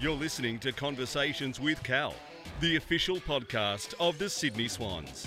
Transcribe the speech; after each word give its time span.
You're 0.00 0.14
listening 0.14 0.60
to 0.60 0.70
Conversations 0.70 1.58
with 1.58 1.82
Cal, 1.82 2.14
the 2.60 2.76
official 2.76 3.16
podcast 3.16 3.94
of 3.98 4.16
the 4.16 4.30
Sydney 4.30 4.68
Swans. 4.68 5.26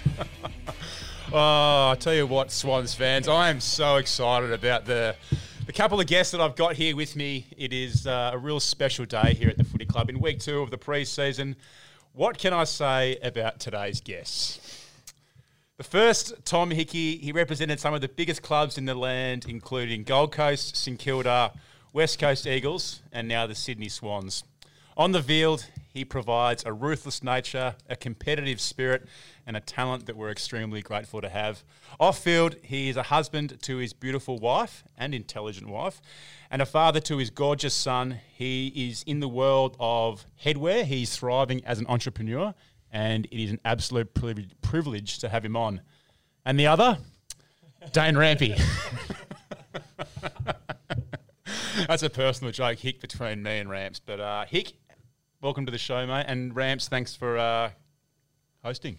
Oh, 1.34 1.90
I 1.92 1.98
tell 2.00 2.14
you 2.14 2.26
what, 2.26 2.52
Swans 2.52 2.94
fans, 2.94 3.28
I 3.28 3.50
am 3.50 3.60
so 3.60 3.98
excited 3.98 4.54
about 4.54 4.86
the 4.86 5.18
the 5.66 5.74
couple 5.74 6.00
of 6.00 6.08
guests 6.08 6.32
that 6.32 6.40
I've 6.40 6.56
got 6.56 6.76
here 6.76 6.96
with 6.96 7.18
me. 7.18 7.48
It 7.58 7.74
is 7.74 8.08
uh, 8.08 8.32
a 8.34 8.38
real 8.38 8.62
special 8.62 9.04
day 9.04 9.34
here 9.34 9.50
at 9.50 9.58
the 9.58 9.66
Footy 9.66 9.86
Club 9.86 10.10
in 10.10 10.22
week 10.22 10.40
two 10.40 10.62
of 10.62 10.72
the 10.72 10.78
pre-season. 10.78 11.58
What 12.14 12.38
can 12.38 12.54
I 12.54 12.64
say 12.64 13.18
about 13.22 13.60
today's 13.60 14.00
guests? 14.00 14.88
The 15.76 15.84
first, 15.84 16.46
Tom 16.46 16.72
Hickey, 16.72 17.18
he 17.18 17.34
represented 17.34 17.82
some 17.82 17.94
of 17.94 18.00
the 18.00 18.08
biggest 18.08 18.42
clubs 18.42 18.78
in 18.78 18.86
the 18.86 18.96
land, 18.96 19.48
including 19.50 20.04
Gold 20.04 20.32
Coast, 20.32 20.78
St 20.78 20.98
Kilda, 20.98 21.52
West 21.92 22.20
Coast 22.20 22.48
Eagles, 22.48 23.02
and 23.12 23.28
now 23.28 23.46
the 23.46 23.56
Sydney 23.56 23.90
Swans. 23.90 24.46
On 25.02 25.14
the 25.14 25.24
field, 25.24 25.66
he 25.92 26.06
provides 26.06 26.64
a 26.64 26.72
ruthless 26.72 27.24
nature, 27.24 27.74
a 27.90 27.96
competitive 27.96 28.62
spirit, 28.62 29.08
and 29.48 29.58
a 29.58 29.60
talent 29.60 30.06
that 30.06 30.16
we're 30.16 30.30
extremely 30.30 30.84
grateful 30.84 31.22
to 31.22 31.30
have. 31.30 31.64
Off 32.00 32.20
field, 32.20 32.56
he 32.62 32.88
is 32.88 32.98
a 32.98 33.02
husband 33.02 33.58
to 33.64 33.78
his 33.78 33.94
beautiful 33.94 34.38
wife 34.38 34.84
and 34.96 35.16
intelligent 35.16 35.68
wife, 35.68 36.04
and 36.52 36.62
a 36.62 36.68
father 36.68 37.00
to 37.00 37.18
his 37.18 37.32
gorgeous 37.32 37.74
son. 37.74 38.20
He 38.32 38.68
is 38.76 39.02
in 39.08 39.22
the 39.22 39.28
world 39.28 39.76
of 39.80 40.24
headwear. 40.46 40.84
He's 40.84 41.16
thriving 41.16 41.66
as 41.66 41.80
an 41.80 41.88
entrepreneur, 41.88 42.54
and 42.92 43.26
it 43.26 43.44
is 43.44 43.50
an 43.50 43.60
absolute 43.66 44.14
privilege, 44.14 45.18
to 45.18 45.30
have 45.30 45.44
him 45.44 45.56
on. 45.56 45.82
And 46.46 46.60
the 46.60 46.68
other, 46.68 47.00
Dane 47.92 48.16
Rampy. 48.16 48.56
That's 51.88 52.04
a 52.04 52.10
personal 52.10 52.52
joke, 52.52 52.80
Hick, 52.80 53.02
between 53.02 53.42
me 53.42 53.58
and 53.58 53.70
Ramps. 53.70 54.00
But 54.00 54.20
uh, 54.20 54.46
Hick, 54.46 54.74
welcome 55.42 55.66
to 55.66 55.72
the 55.72 55.78
show, 55.78 56.06
mate. 56.06 56.26
And 56.28 56.56
Ramps, 56.56 56.88
thanks 56.88 57.16
for 57.16 57.38
uh, 57.38 57.72
hosting. 58.64 58.98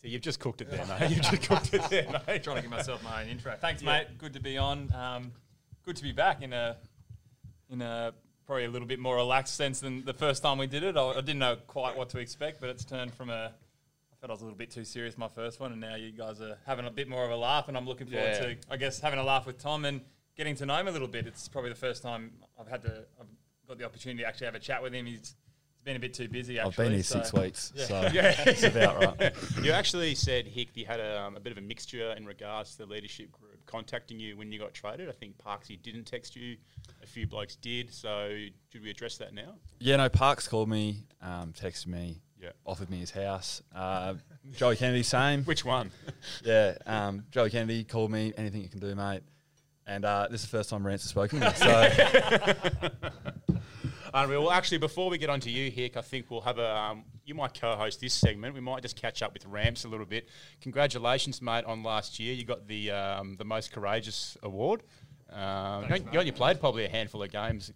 So 0.00 0.08
you've 0.08 0.22
just 0.22 0.40
cooked 0.40 0.60
it 0.60 0.70
there, 0.70 0.84
mate. 0.86 1.10
You've 1.10 1.20
just 1.22 1.42
cooked 1.48 1.72
it 1.74 1.82
there, 1.88 2.06
mate. 2.26 2.42
trying 2.42 2.56
to 2.56 2.62
give 2.62 2.70
myself 2.70 3.02
my 3.04 3.22
own 3.22 3.28
intro. 3.28 3.54
Thanks, 3.60 3.82
mate. 3.82 4.06
Good 4.18 4.32
to 4.32 4.40
be 4.40 4.58
on. 4.58 4.92
Um, 4.94 5.32
good 5.84 5.96
to 5.96 6.02
be 6.02 6.12
back 6.12 6.42
in 6.42 6.52
a 6.52 6.76
in 7.70 7.80
a 7.82 8.12
probably 8.44 8.64
a 8.64 8.70
little 8.70 8.88
bit 8.88 8.98
more 8.98 9.16
relaxed 9.16 9.54
sense 9.54 9.78
than 9.80 10.04
the 10.04 10.12
first 10.12 10.42
time 10.42 10.58
we 10.58 10.66
did 10.66 10.82
it. 10.82 10.96
I, 10.96 11.02
I 11.10 11.14
didn't 11.20 11.38
know 11.38 11.56
quite 11.68 11.96
what 11.96 12.08
to 12.10 12.18
expect, 12.18 12.60
but 12.60 12.68
it's 12.68 12.84
turned 12.84 13.14
from 13.14 13.30
a 13.30 13.52
I 14.12 14.14
felt 14.20 14.30
I 14.30 14.32
was 14.32 14.40
a 14.40 14.44
little 14.44 14.58
bit 14.58 14.70
too 14.72 14.84
serious 14.84 15.16
my 15.16 15.28
first 15.28 15.60
one, 15.60 15.70
and 15.70 15.80
now 15.80 15.94
you 15.94 16.10
guys 16.10 16.40
are 16.40 16.58
having 16.66 16.86
a 16.86 16.90
bit 16.90 17.08
more 17.08 17.24
of 17.24 17.30
a 17.30 17.36
laugh, 17.36 17.68
and 17.68 17.76
I'm 17.76 17.86
looking 17.86 18.08
forward 18.08 18.26
Yeah. 18.26 18.40
to 18.40 18.56
I 18.70 18.76
guess 18.76 18.98
having 18.98 19.20
a 19.20 19.24
laugh 19.24 19.46
with 19.46 19.58
Tom 19.58 19.84
and 19.84 20.00
getting 20.36 20.56
to 20.56 20.66
know 20.66 20.74
him 20.76 20.88
a 20.88 20.90
little 20.90 21.06
bit. 21.08 21.26
It's 21.28 21.46
probably 21.46 21.70
the 21.70 21.76
first 21.76 22.02
time 22.02 22.32
I've 22.58 22.68
had 22.68 22.82
to 22.82 23.04
got 23.72 23.78
the 23.78 23.84
opportunity 23.86 24.22
to 24.22 24.28
actually 24.28 24.44
have 24.46 24.54
a 24.54 24.58
chat 24.60 24.82
with 24.82 24.92
him. 24.92 25.06
He's 25.06 25.18
he's 25.20 25.34
been 25.84 25.96
a 25.96 26.00
bit 26.00 26.12
too 26.14 26.28
busy. 26.28 26.58
Actually, 26.58 26.70
I've 26.70 26.76
been 26.76 26.92
here 26.92 27.02
so- 27.02 27.18
six 27.18 27.32
weeks, 27.32 27.72
Yeah. 27.76 27.84
so 27.86 28.08
Yeah. 28.12 28.34
it's 28.46 28.62
about 28.64 29.18
right. 29.18 29.32
You 29.62 29.72
actually 29.72 30.14
said, 30.14 30.46
Hick, 30.46 30.68
you 30.74 30.84
had 30.84 31.00
a, 31.00 31.22
um, 31.22 31.36
a 31.36 31.40
bit 31.40 31.52
of 31.52 31.58
a 31.58 31.62
mixture 31.62 32.12
in 32.12 32.26
regards 32.26 32.72
to 32.72 32.78
the 32.78 32.86
leadership 32.86 33.32
group 33.32 33.64
contacting 33.66 34.20
you 34.20 34.36
when 34.36 34.52
you 34.52 34.58
got 34.58 34.74
traded. 34.74 35.08
I 35.08 35.12
think 35.12 35.38
Parksy 35.38 35.80
didn't 35.80 36.04
text 36.04 36.36
you. 36.36 36.56
A 37.02 37.06
few 37.06 37.26
blokes 37.26 37.56
did. 37.56 37.92
So 37.94 38.36
should 38.70 38.82
we 38.82 38.90
address 38.90 39.16
that 39.18 39.32
now? 39.32 39.54
Yeah, 39.78 39.96
no, 39.96 40.08
Parks 40.10 40.46
called 40.46 40.68
me, 40.68 41.04
um, 41.22 41.52
texted 41.58 41.86
me, 41.86 42.20
Yeah. 42.40 42.50
offered 42.66 42.90
me 42.90 42.98
his 42.98 43.10
house. 43.10 43.62
Uh, 43.74 44.14
Joey 44.56 44.76
Kennedy, 44.76 45.02
same. 45.02 45.42
Which 45.46 45.64
one? 45.64 45.90
Yeah, 46.44 46.76
um, 46.86 47.24
Joey 47.30 47.48
Kennedy 47.50 47.84
called 47.84 48.10
me, 48.10 48.32
anything 48.36 48.60
you 48.62 48.68
can 48.68 48.80
do, 48.80 48.94
mate. 48.94 49.22
And 49.84 50.04
uh, 50.04 50.28
this 50.30 50.44
is 50.44 50.50
the 50.50 50.56
first 50.58 50.70
time 50.70 50.86
Ramps 50.86 51.02
has 51.02 51.10
spoken 51.10 51.40
to 51.40 51.46
me. 51.50 51.54
So, 51.56 52.90
Unreal. 54.14 54.42
Well, 54.42 54.50
actually, 54.50 54.78
before 54.78 55.08
we 55.08 55.18
get 55.18 55.30
on 55.30 55.40
to 55.40 55.50
you, 55.50 55.70
Hick, 55.70 55.96
I 55.96 56.02
think 56.02 56.30
we'll 56.30 56.42
have 56.42 56.58
a. 56.58 56.76
Um, 56.76 57.04
you 57.24 57.34
might 57.34 57.58
co-host 57.58 58.00
this 58.00 58.12
segment. 58.12 58.54
We 58.54 58.60
might 58.60 58.82
just 58.82 58.96
catch 58.96 59.22
up 59.22 59.32
with 59.32 59.46
Ramps 59.46 59.84
a 59.84 59.88
little 59.88 60.06
bit. 60.06 60.28
Congratulations, 60.60 61.40
mate, 61.40 61.64
on 61.64 61.82
last 61.82 62.20
year. 62.20 62.34
You 62.34 62.44
got 62.44 62.66
the 62.66 62.90
um, 62.90 63.36
the 63.36 63.44
most 63.44 63.72
courageous 63.72 64.36
award. 64.42 64.82
Um, 65.32 65.86
you, 65.88 66.04
you 66.12 66.18
only 66.18 66.32
played 66.32 66.60
probably 66.60 66.84
a 66.84 66.90
handful 66.90 67.22
of 67.22 67.30
games 67.30 67.72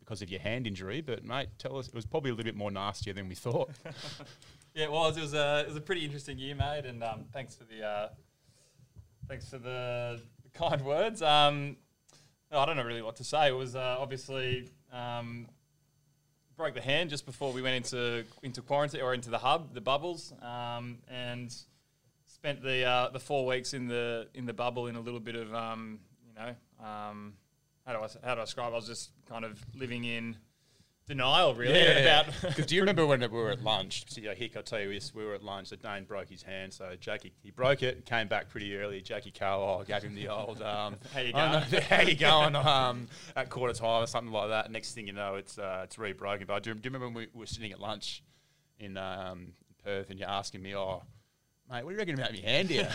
because 0.00 0.22
of 0.22 0.30
your 0.30 0.40
hand 0.40 0.66
injury, 0.66 1.00
but 1.00 1.24
mate, 1.24 1.48
tell 1.58 1.78
us 1.78 1.86
it 1.88 1.94
was 1.94 2.06
probably 2.06 2.30
a 2.30 2.34
little 2.34 2.44
bit 2.44 2.56
more 2.56 2.70
nastier 2.70 3.14
than 3.14 3.28
we 3.28 3.34
thought. 3.34 3.70
Yeah, 4.76 4.84
it 4.84 4.92
was. 4.92 5.16
It 5.16 5.22
was 5.22 5.32
a 5.32 5.60
it 5.60 5.68
was 5.68 5.76
a 5.76 5.80
pretty 5.80 6.04
interesting 6.04 6.38
year, 6.38 6.54
mate, 6.54 6.84
and 6.84 7.02
um, 7.02 7.24
thanks 7.32 7.54
for 7.54 7.64
the 7.64 7.82
uh, 7.82 8.08
thanks 9.26 9.48
for 9.48 9.56
the, 9.56 10.20
the 10.42 10.50
kind 10.50 10.82
words. 10.84 11.22
Um, 11.22 11.78
I 12.52 12.66
don't 12.66 12.76
know 12.76 12.84
really 12.84 13.00
what 13.00 13.16
to 13.16 13.24
say. 13.24 13.48
It 13.48 13.56
was 13.56 13.74
uh, 13.74 13.96
obviously 13.98 14.70
um, 14.92 15.48
broke 16.56 16.74
the 16.74 16.80
hand 16.80 17.10
just 17.10 17.26
before 17.26 17.52
we 17.52 17.62
went 17.62 17.76
into 17.76 18.24
into 18.42 18.62
quarantine 18.62 19.02
or 19.02 19.14
into 19.14 19.30
the 19.30 19.38
hub, 19.38 19.74
the 19.74 19.80
bubbles, 19.80 20.32
um, 20.42 20.98
and 21.08 21.54
spent 22.26 22.62
the 22.62 22.84
uh, 22.84 23.08
the 23.10 23.20
four 23.20 23.46
weeks 23.46 23.74
in 23.74 23.88
the 23.88 24.28
in 24.34 24.46
the 24.46 24.52
bubble 24.52 24.86
in 24.86 24.96
a 24.96 25.00
little 25.00 25.20
bit 25.20 25.34
of 25.34 25.54
um, 25.54 26.00
you 26.26 26.34
know 26.34 26.54
um, 26.84 27.34
how 27.84 27.92
do 27.92 27.98
I 27.98 28.26
how 28.26 28.34
do 28.34 28.40
I 28.40 28.44
describe? 28.44 28.72
I 28.72 28.76
was 28.76 28.86
just 28.86 29.10
kind 29.28 29.44
of 29.44 29.64
living 29.74 30.04
in 30.04 30.36
denial, 31.06 31.54
really, 31.54 31.78
Yeah. 31.78 32.20
about 32.20 32.34
Because 32.42 32.66
do 32.66 32.74
you 32.74 32.82
remember 32.82 33.06
when 33.06 33.20
we 33.20 33.26
were 33.28 33.50
at 33.50 33.62
lunch? 33.62 34.04
So, 34.08 34.20
yeah, 34.20 34.34
Hick, 34.34 34.56
I'll 34.56 34.62
tell 34.62 34.80
you 34.80 34.92
this: 34.92 35.14
we 35.14 35.24
were 35.24 35.34
at 35.34 35.42
lunch. 35.42 35.68
So 35.68 35.76
Dane 35.76 36.04
broke 36.04 36.28
his 36.28 36.42
hand. 36.42 36.72
So 36.72 36.90
Jackie, 37.00 37.32
he 37.42 37.50
broke 37.50 37.82
it, 37.82 38.04
came 38.04 38.28
back 38.28 38.48
pretty 38.48 38.76
early. 38.76 39.00
Jackie 39.00 39.30
Carlisle 39.30 39.84
gave 39.84 40.02
him 40.02 40.14
the 40.14 40.28
old, 40.28 40.60
um, 40.62 40.96
How 41.14 41.20
you 41.20 41.32
going? 41.32 41.52
know, 41.52 41.80
how 41.88 42.00
you 42.02 42.16
going? 42.16 42.56
Um, 42.56 43.08
at 43.34 43.48
quarter 43.50 43.72
time 43.74 44.02
or 44.02 44.06
something 44.06 44.32
like 44.32 44.48
that. 44.48 44.70
Next 44.70 44.92
thing 44.94 45.06
you 45.06 45.12
know, 45.12 45.36
it's 45.36 45.58
uh, 45.58 45.82
it's 45.84 45.98
re-broken. 45.98 46.46
But 46.46 46.54
I 46.54 46.58
do, 46.58 46.74
do 46.74 46.80
you 46.82 46.90
remember 46.92 47.06
when 47.06 47.14
we 47.14 47.28
were 47.34 47.46
sitting 47.46 47.72
at 47.72 47.80
lunch 47.80 48.22
in 48.78 48.96
um, 48.96 49.52
Perth 49.84 50.10
and 50.10 50.18
you're 50.18 50.28
asking 50.28 50.62
me, 50.62 50.74
oh. 50.76 51.02
Mate, 51.68 51.82
what 51.82 51.90
do 51.90 51.94
you 51.94 51.98
reckon 51.98 52.14
about 52.14 52.32
my 52.32 52.38
hand 52.38 52.70
here? 52.70 52.88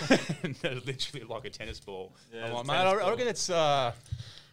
literally 0.63 1.25
like 1.27 1.43
a 1.43 1.49
tennis 1.49 1.81
ball. 1.81 2.15
Yeah, 2.33 2.45
I'm 2.45 2.53
like, 2.53 2.65
mate, 2.67 2.73
I, 2.75 2.91
I 2.91 2.99
ball." 2.99 3.09
reckon 3.09 3.27
it's. 3.27 3.49
Uh, 3.49 3.91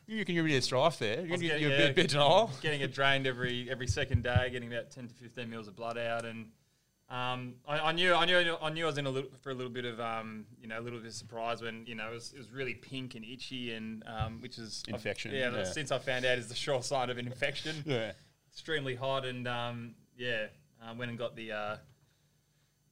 you 0.08 0.18
reckon 0.18 0.34
you're 0.34 0.44
a 0.44 0.48
bit 0.48 0.56
of 0.58 0.64
strife 0.64 0.98
there? 0.98 1.16
You 1.16 1.22
was 1.22 1.30
reckon 1.30 1.42
you're, 1.42 1.48
getting- 1.50 1.62
you're 1.62 1.72
a 1.72 1.80
yeah, 1.80 1.92
bit, 1.92 1.96
getting 2.62 2.80
it 2.80 2.92
drained 2.92 3.26
every 3.26 3.70
every 3.70 3.86
second 3.86 4.22
day, 4.24 4.48
getting 4.50 4.72
about 4.72 4.90
ten 4.90 5.06
to 5.08 5.14
fifteen 5.14 5.50
mils 5.50 5.68
of 5.68 5.76
blood 5.76 5.98
out, 5.98 6.24
and 6.24 6.46
um, 7.10 7.54
I, 7.66 7.78
I 7.78 7.92
knew 7.92 8.14
I 8.14 8.24
knew 8.26 8.56
I 8.60 8.70
knew 8.70 8.84
I 8.84 8.86
was 8.86 8.98
in 8.98 9.06
a 9.06 9.10
little 9.10 9.30
for 9.42 9.50
a 9.50 9.54
little 9.54 9.72
bit 9.72 9.84
of 9.84 9.98
um, 10.00 10.44
you 10.60 10.66
know 10.68 10.78
a 10.78 10.82
little 10.82 10.98
bit 10.98 11.08
of 11.08 11.14
surprise 11.14 11.62
when 11.62 11.84
you 11.86 11.94
know 11.94 12.10
it 12.10 12.14
was, 12.14 12.32
it 12.34 12.38
was 12.38 12.50
really 12.50 12.74
pink 12.74 13.14
and 13.14 13.24
itchy 13.24 13.72
and 13.72 14.02
um, 14.06 14.40
which 14.40 14.58
is 14.58 14.82
Infection, 14.88 15.32
Yeah, 15.32 15.50
yeah. 15.54 15.64
since 15.64 15.90
I 15.92 15.98
found 15.98 16.24
out 16.24 16.36
is 16.38 16.48
the 16.48 16.54
sure 16.54 16.82
sign 16.82 17.08
of 17.10 17.18
an 17.18 17.26
infection. 17.26 17.76
Yeah. 17.86 18.12
extremely 18.52 18.94
hot 18.94 19.24
and 19.24 19.46
um, 19.48 19.94
yeah, 20.16 20.46
uh, 20.82 20.94
went 20.96 21.10
and 21.10 21.18
got 21.18 21.34
the. 21.36 21.52
Uh, 21.52 21.76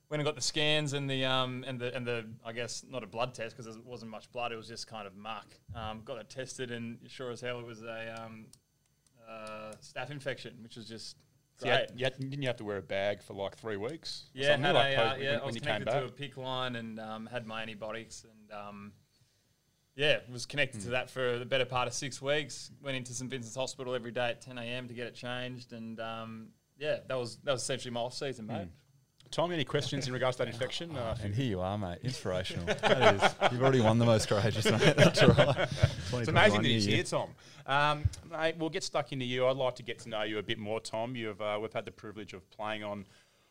Went 0.09 0.21
and 0.21 0.25
got 0.27 0.37
the 0.37 0.41
scans 0.41 0.93
and 0.93 1.11
the 1.11 1.25
um, 1.25 1.65
and 1.67 1.81
the 1.81 1.95
and 1.97 2.07
the 2.07 2.27
I 2.45 2.53
guess 2.53 2.85
not 2.89 3.03
a 3.03 3.07
blood 3.09 3.35
test 3.35 3.57
because 3.57 3.73
there 3.75 3.83
wasn't 3.85 4.11
much 4.13 4.31
blood. 4.31 4.53
It 4.53 4.57
was 4.57 4.69
just 4.69 4.87
kind 4.87 5.05
of 5.07 5.17
muck. 5.17 5.47
Um, 5.75 6.03
got 6.05 6.19
it 6.19 6.31
tested 6.31 6.71
and 6.71 6.99
sure 7.09 7.31
as 7.33 7.41
hell 7.41 7.59
it 7.59 7.67
was 7.67 7.83
a 7.83 8.15
um, 8.25 8.47
uh, 9.29 9.73
staph 9.83 10.11
infection, 10.13 10.55
which 10.63 10.77
was 10.77 10.87
just 10.87 11.17
So 11.57 11.67
you 11.67 11.73
had, 11.73 11.93
you 11.97 12.05
had, 12.05 12.19
didn't 12.21 12.41
you 12.41 12.47
have 12.49 12.57
to 12.59 12.65
wear 12.65 12.77
a 12.77 12.83
bag 12.83 13.21
for 13.21 13.35
like 13.35 13.57
three 13.57 13.77
weeks? 13.77 14.27
yeah, 14.33 14.57
had 14.57 14.75
like 14.77 14.95
a, 14.95 15.01
uh, 15.01 15.17
yeah, 15.17 15.31
when 15.33 15.41
I 15.41 15.45
was 15.47 15.55
you 15.57 15.61
came 15.61 15.73
connected 15.81 15.91
to 15.91 16.05
a 16.05 16.09
back? 16.09 16.17
PIC 16.17 16.37
line 16.37 16.77
and 16.77 17.01
um, 17.01 17.27
had 17.27 17.45
my 17.45 17.63
antibiotics 17.63 18.25
and 18.25 18.53
um, 18.57 18.93
yeah, 19.97 20.19
was 20.31 20.47
connected 20.47 20.79
Hmm. 20.83 20.85
to 20.85 20.91
that 20.91 21.11
for 21.11 21.39
the 21.41 21.47
better 21.47 21.65
part 21.65 21.89
of 21.89 21.95
six 21.95 22.23
weeks. 22.23 22.71
Went 22.81 22.97
into 22.97 23.13
St 23.13 23.29
Vincent's 23.29 23.57
Hospital 23.57 23.93
every 23.95 24.13
day 24.13 24.29
at 24.29 24.41
10 24.41 24.57
a.m. 24.59 24.87
to 24.87 24.95
get 24.95 25.07
it 25.09 25.15
changed, 25.17 25.73
and 25.73 25.99
um, 25.99 26.49
yeah, 26.79 26.99
that 27.09 27.17
was 27.19 27.39
that 27.39 27.51
was 27.53 27.63
essentially 27.63 27.91
my 27.93 28.01
off 28.01 28.15
season, 28.15 28.47
mate. 28.47 28.69
Tom, 29.31 29.53
any 29.53 29.65
questions 29.65 30.07
in 30.07 30.13
regards 30.13 30.37
to 30.37 30.45
that 30.45 30.53
infection? 30.53 30.97
Uh, 30.97 31.17
and 31.23 31.35
here 31.35 31.47
you 31.47 31.61
are, 31.61 31.77
mate. 31.77 31.99
Inspirational. 32.03 32.65
that 32.83 33.15
is, 33.15 33.53
you've 33.53 33.63
already 33.63 33.81
won 33.81 33.99
the 33.99 34.05
most 34.05 34.29
courageous, 34.29 34.65
mate. 34.65 34.97
That's 34.97 35.23
right. 35.23 35.69
it's 36.13 36.29
amazing 36.29 36.63
that 36.63 36.69
he's 36.69 36.85
here, 36.85 37.03
Tom. 37.03 37.31
Um, 37.67 38.05
mate, 38.31 38.57
we'll 38.59 38.71
get 38.71 38.85
stuck 38.85 39.13
into 39.13 39.25
you. 39.25 39.47
I'd 39.47 39.57
like 39.57 39.77
to 39.77 39.83
get 39.83 39.99
to 40.01 40.09
know 40.09 40.23
you 40.23 40.39
a 40.39 40.43
bit 40.43 40.59
more, 40.59 40.81
Tom. 40.81 41.17
You've 41.17 41.41
uh, 41.41 41.59
we've 41.61 41.73
had 41.73 41.85
the 41.85 41.91
privilege 41.91 42.33
of 42.33 42.49
playing 42.51 42.85
on 42.85 43.07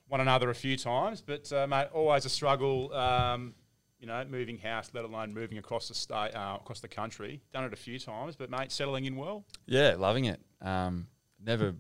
one 0.08 0.22
another 0.22 0.50
a 0.50 0.56
few 0.56 0.78
times, 0.78 1.22
but 1.22 1.52
uh, 1.52 1.68
mate, 1.68 1.88
always 1.94 2.26
a 2.26 2.30
struggle. 2.30 2.94
Um, 2.94 3.54
you 4.00 4.08
know, 4.08 4.24
moving 4.30 4.58
house, 4.58 4.92
let 4.94 5.04
alone 5.04 5.34
moving 5.34 5.58
across 5.58 5.88
the 5.88 5.94
state, 5.94 6.32
uh, 6.36 6.58
across 6.60 6.80
the 6.80 6.88
country. 6.88 7.42
Done 7.54 7.64
it 7.64 7.74
a 7.74 7.78
few 7.78 7.98
times, 7.98 8.36
but 8.36 8.50
mate, 8.50 8.72
settling 8.72 9.06
in 9.06 9.16
well. 9.16 9.46
Yeah, 9.66 9.96
loving 9.98 10.26
it. 10.26 10.40
Um, 10.62 11.08
never, 11.44 11.74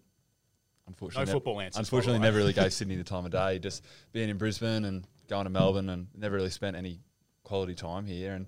unfortunately, 0.87 1.25
No 1.25 1.33
football 1.33 1.61
answers, 1.61 1.79
Unfortunately, 1.79 2.19
never 2.19 2.37
really 2.37 2.53
gave 2.53 2.73
Sydney 2.73 2.95
the 2.95 3.03
time 3.03 3.25
of 3.25 3.31
day. 3.31 3.59
Just 3.59 3.83
being 4.11 4.29
in 4.29 4.37
Brisbane 4.37 4.85
and 4.85 5.05
going 5.27 5.45
to 5.45 5.49
Melbourne, 5.49 5.89
and 5.89 6.07
never 6.15 6.35
really 6.35 6.49
spent 6.49 6.75
any 6.75 6.99
quality 7.43 7.75
time 7.75 8.05
here. 8.05 8.33
And 8.33 8.47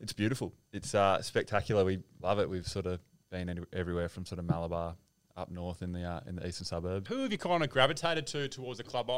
it's 0.00 0.12
beautiful. 0.12 0.52
It's 0.72 0.94
uh, 0.94 1.20
spectacular. 1.22 1.84
We 1.84 2.00
love 2.22 2.38
it. 2.38 2.48
We've 2.48 2.66
sort 2.66 2.86
of 2.86 3.00
been 3.30 3.48
any- 3.48 3.62
everywhere 3.72 4.08
from 4.08 4.26
sort 4.26 4.38
of 4.38 4.44
Malabar 4.46 4.96
up 5.36 5.50
north 5.50 5.82
in 5.82 5.92
the 5.92 6.02
uh, 6.02 6.20
in 6.26 6.36
the 6.36 6.46
eastern 6.46 6.66
suburb. 6.66 7.06
Who 7.08 7.22
have 7.22 7.32
you 7.32 7.38
kind 7.38 7.62
of 7.62 7.70
gravitated 7.70 8.26
to 8.28 8.48
towards 8.48 8.78
the 8.78 8.84
club? 8.84 9.10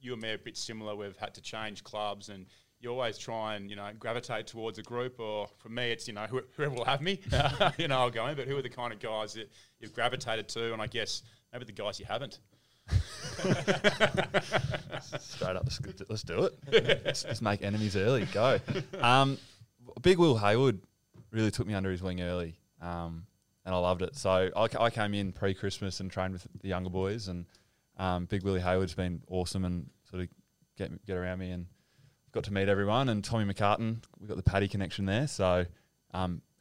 You 0.00 0.12
and 0.14 0.22
me 0.22 0.30
are 0.30 0.34
a 0.34 0.38
bit 0.38 0.56
similar. 0.56 0.94
We've 0.94 1.16
had 1.16 1.34
to 1.34 1.40
change 1.40 1.84
clubs, 1.84 2.28
and 2.28 2.46
you 2.80 2.90
always 2.90 3.18
try 3.18 3.56
and 3.56 3.68
you 3.70 3.76
know 3.76 3.90
gravitate 3.98 4.46
towards 4.46 4.78
a 4.78 4.82
group, 4.82 5.18
or 5.18 5.48
for 5.58 5.68
me, 5.68 5.90
it's 5.90 6.06
you 6.06 6.14
know 6.14 6.26
whoever 6.26 6.74
will 6.74 6.84
have 6.84 7.00
me, 7.00 7.20
you 7.78 7.88
know, 7.88 7.98
I'll 7.98 8.10
go 8.10 8.26
in. 8.26 8.36
But 8.36 8.48
who 8.48 8.56
are 8.56 8.62
the 8.62 8.68
kind 8.70 8.92
of 8.92 9.00
guys 9.00 9.34
that 9.34 9.50
you've 9.80 9.92
gravitated 9.92 10.48
to, 10.50 10.72
and 10.72 10.80
I 10.80 10.86
guess 10.86 11.22
maybe 11.52 11.64
the 11.64 11.72
guys 11.72 11.98
you 12.00 12.06
haven't. 12.06 12.38
Straight 15.20 15.56
up, 15.56 15.64
let's, 15.64 15.80
let's 16.08 16.22
do 16.22 16.44
it. 16.44 17.02
let's, 17.04 17.24
let's 17.24 17.42
make 17.42 17.62
enemies 17.62 17.96
early. 17.96 18.24
Go. 18.26 18.60
Um, 19.00 19.38
Big 20.02 20.18
Will 20.18 20.36
Hayward 20.36 20.78
really 21.30 21.50
took 21.50 21.66
me 21.66 21.74
under 21.74 21.90
his 21.90 22.02
wing 22.02 22.20
early, 22.20 22.58
um, 22.80 23.26
and 23.64 23.74
I 23.74 23.78
loved 23.78 24.02
it. 24.02 24.16
So 24.16 24.50
I, 24.56 24.68
I 24.78 24.90
came 24.90 25.14
in 25.14 25.32
pre 25.32 25.54
Christmas 25.54 26.00
and 26.00 26.10
trained 26.10 26.32
with 26.32 26.46
the 26.60 26.68
younger 26.68 26.90
boys, 26.90 27.28
and 27.28 27.46
um, 27.96 28.26
Big 28.26 28.42
Willie 28.42 28.60
Hayward's 28.60 28.94
been 28.94 29.22
awesome 29.28 29.64
and 29.64 29.88
sort 30.08 30.22
of 30.22 30.28
get 30.76 31.04
get 31.06 31.16
around 31.16 31.38
me 31.38 31.50
and 31.50 31.66
got 32.32 32.44
to 32.44 32.52
meet 32.52 32.68
everyone. 32.68 33.08
And 33.08 33.24
Tommy 33.24 33.52
McCartin, 33.52 33.98
we 34.20 34.28
got 34.28 34.36
the 34.36 34.42
Paddy 34.42 34.68
connection 34.68 35.06
there, 35.06 35.26
so. 35.26 35.66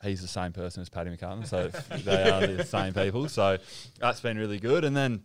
He's 0.06 0.22
the 0.22 0.28
same 0.28 0.54
person 0.54 0.82
as 0.82 0.90
Paddy 0.90 1.10
McCartin, 1.10 1.46
so 1.48 1.68
they 2.04 2.30
are 2.30 2.46
the 2.48 2.64
same 2.64 2.94
people. 2.94 3.28
So 3.28 3.58
that's 4.00 4.20
been 4.22 4.38
really 4.38 4.60
good. 4.60 4.84
And 4.86 4.96
then, 4.96 5.24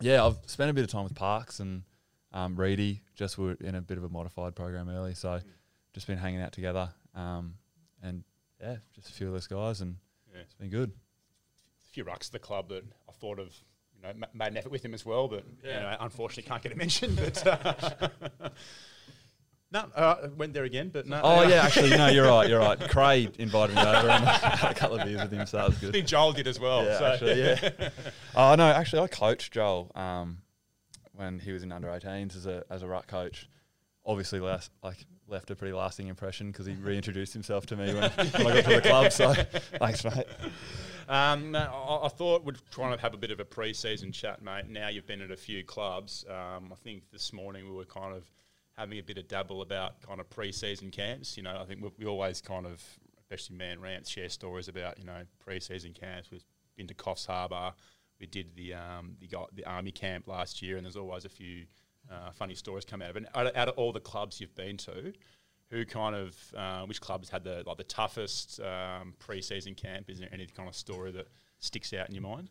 yeah, 0.00 0.24
I've 0.24 0.36
spent 0.46 0.70
a 0.70 0.74
bit 0.74 0.84
of 0.84 0.90
time 0.90 1.04
with 1.04 1.14
Parks 1.14 1.58
and 1.60 1.82
um, 2.32 2.54
Reedy. 2.56 3.00
Just 3.14 3.38
were 3.38 3.54
in 3.60 3.74
a 3.74 3.80
bit 3.80 3.98
of 3.98 4.04
a 4.04 4.08
modified 4.08 4.54
program 4.54 4.88
early, 4.88 5.14
so 5.14 5.40
just 5.94 6.06
been 6.06 6.18
hanging 6.18 6.40
out 6.40 6.52
together. 6.52 6.90
Um, 7.14 7.54
and 8.02 8.22
yeah, 8.60 8.76
just 8.94 9.08
a 9.08 9.12
few 9.12 9.26
of 9.26 9.32
those 9.32 9.46
guys, 9.46 9.80
and 9.80 9.96
Yeah. 10.32 10.40
it's 10.42 10.54
been 10.54 10.70
good. 10.70 10.90
a 10.90 11.88
few 11.92 12.04
rucks 12.04 12.26
at 12.26 12.32
the 12.32 12.38
club 12.38 12.68
that 12.68 12.84
I 13.08 13.12
thought 13.12 13.38
of, 13.38 13.54
you 13.96 14.02
know, 14.02 14.12
made 14.34 14.48
an 14.48 14.56
effort 14.58 14.70
with 14.70 14.84
him 14.84 14.94
as 14.94 15.04
well, 15.04 15.28
but 15.28 15.44
you 15.64 15.70
know, 15.70 15.96
unfortunately 16.00 16.48
can't 16.48 16.62
get 16.62 16.72
a 16.72 16.76
mention. 16.84 17.14
But 17.14 17.46
uh, 17.46 17.74
no, 19.72 19.86
uh, 19.94 20.28
went 20.36 20.52
there 20.52 20.64
again, 20.64 20.88
but 20.88 21.06
no. 21.06 21.20
Oh 21.22 21.46
yeah, 21.46 21.62
actually, 21.62 21.90
no, 21.90 22.08
you're 22.08 22.26
right. 22.26 22.48
You're 22.48 22.58
right. 22.58 22.78
Craig 22.90 23.34
invited 23.38 23.76
me 23.76 23.82
over 23.82 24.08
and 24.08 24.28
I 24.28 24.32
had 24.56 24.70
a 24.72 24.74
couple 24.74 24.98
of 24.98 25.06
beers 25.06 25.20
with 25.20 25.32
him, 25.32 25.46
so 25.46 25.58
that 25.58 25.68
was 25.68 25.78
good. 25.78 25.90
I 25.90 25.92
think 25.92 26.06
Joel 26.06 26.32
did 26.32 26.48
as 26.48 26.58
well. 26.58 26.84
Yeah, 26.84 26.98
so. 26.98 27.06
actually, 27.06 27.40
yeah. 27.40 27.88
oh 28.34 28.54
no, 28.58 28.66
actually, 28.66 29.02
I 29.02 29.06
coached 29.06 29.52
Joel 29.52 29.92
um, 29.94 30.38
when 31.12 31.38
he 31.38 31.52
was 31.52 31.62
in 31.62 31.70
under 31.70 31.88
18s 31.88 32.36
as 32.36 32.46
a 32.46 32.64
as 32.68 32.82
a 32.82 32.88
ruck 32.88 33.06
coach. 33.06 33.48
Obviously, 34.04 34.40
last 34.40 34.72
like 34.82 35.06
left 35.28 35.50
a 35.52 35.54
pretty 35.54 35.72
lasting 35.72 36.08
impression 36.08 36.50
because 36.50 36.66
he 36.66 36.72
reintroduced 36.72 37.32
himself 37.32 37.66
to 37.66 37.76
me 37.76 37.94
when, 37.94 38.10
when 38.10 38.46
I 38.46 38.62
got 38.62 38.64
to 38.64 38.74
the 38.74 38.80
club. 38.82 39.12
So 39.12 39.34
thanks, 39.78 40.04
mate. 40.04 40.26
Um, 41.08 41.54
I, 41.54 42.00
I 42.04 42.08
thought 42.08 42.44
we'd 42.44 42.58
try 42.72 42.90
and 42.90 43.00
have 43.00 43.14
a 43.14 43.16
bit 43.16 43.30
of 43.30 43.38
a 43.38 43.44
pre-season 43.44 44.10
chat, 44.10 44.42
mate. 44.42 44.68
Now 44.68 44.88
you've 44.88 45.06
been 45.06 45.20
at 45.20 45.30
a 45.30 45.36
few 45.36 45.62
clubs. 45.62 46.24
Um, 46.28 46.72
I 46.72 46.76
think 46.82 47.04
this 47.12 47.32
morning 47.32 47.66
we 47.68 47.72
were 47.72 47.84
kind 47.84 48.16
of 48.16 48.28
having 48.76 48.98
a 48.98 49.02
bit 49.02 49.18
of 49.18 49.28
dabble 49.28 49.62
about 49.62 50.00
kind 50.02 50.20
of 50.20 50.30
pre-season 50.30 50.90
camps. 50.90 51.36
You 51.36 51.42
know, 51.42 51.58
I 51.60 51.64
think 51.64 51.82
we, 51.82 51.90
we 51.98 52.06
always 52.06 52.40
kind 52.40 52.66
of, 52.66 52.82
especially 53.18 53.56
man 53.56 53.80
rants, 53.80 54.10
share 54.10 54.28
stories 54.28 54.68
about 54.68 54.98
you 54.98 55.04
know 55.04 55.22
pre-season 55.38 55.92
camps. 55.92 56.30
We've 56.30 56.44
been 56.76 56.86
to 56.88 56.94
Coffs 56.94 57.26
Harbour. 57.26 57.72
We 58.18 58.26
did 58.26 58.54
the 58.54 58.74
um, 58.74 59.16
the, 59.20 59.28
the 59.54 59.64
army 59.64 59.92
camp 59.92 60.28
last 60.28 60.62
year, 60.62 60.76
and 60.76 60.84
there's 60.84 60.96
always 60.96 61.24
a 61.24 61.28
few 61.28 61.66
uh, 62.10 62.30
funny 62.32 62.54
stories 62.54 62.84
come 62.84 63.02
out 63.02 63.10
of 63.10 63.16
it. 63.16 63.26
Out 63.34 63.46
of, 63.46 63.56
out 63.56 63.68
of 63.68 63.74
all 63.76 63.92
the 63.92 64.00
clubs 64.00 64.40
you've 64.40 64.54
been 64.54 64.76
to, 64.78 65.12
who 65.70 65.84
kind 65.84 66.14
of 66.14 66.36
uh, 66.56 66.84
which 66.86 67.00
clubs 67.00 67.30
had 67.30 67.44
the 67.44 67.62
like 67.66 67.76
the 67.76 67.84
toughest 67.84 68.60
um, 68.60 69.14
pre-season 69.18 69.74
camp? 69.74 70.10
Is 70.10 70.18
there 70.18 70.28
any 70.32 70.46
kind 70.46 70.68
of 70.68 70.74
story 70.74 71.12
that 71.12 71.28
sticks 71.58 71.92
out 71.92 72.08
in 72.08 72.14
your 72.14 72.22
mind? 72.22 72.50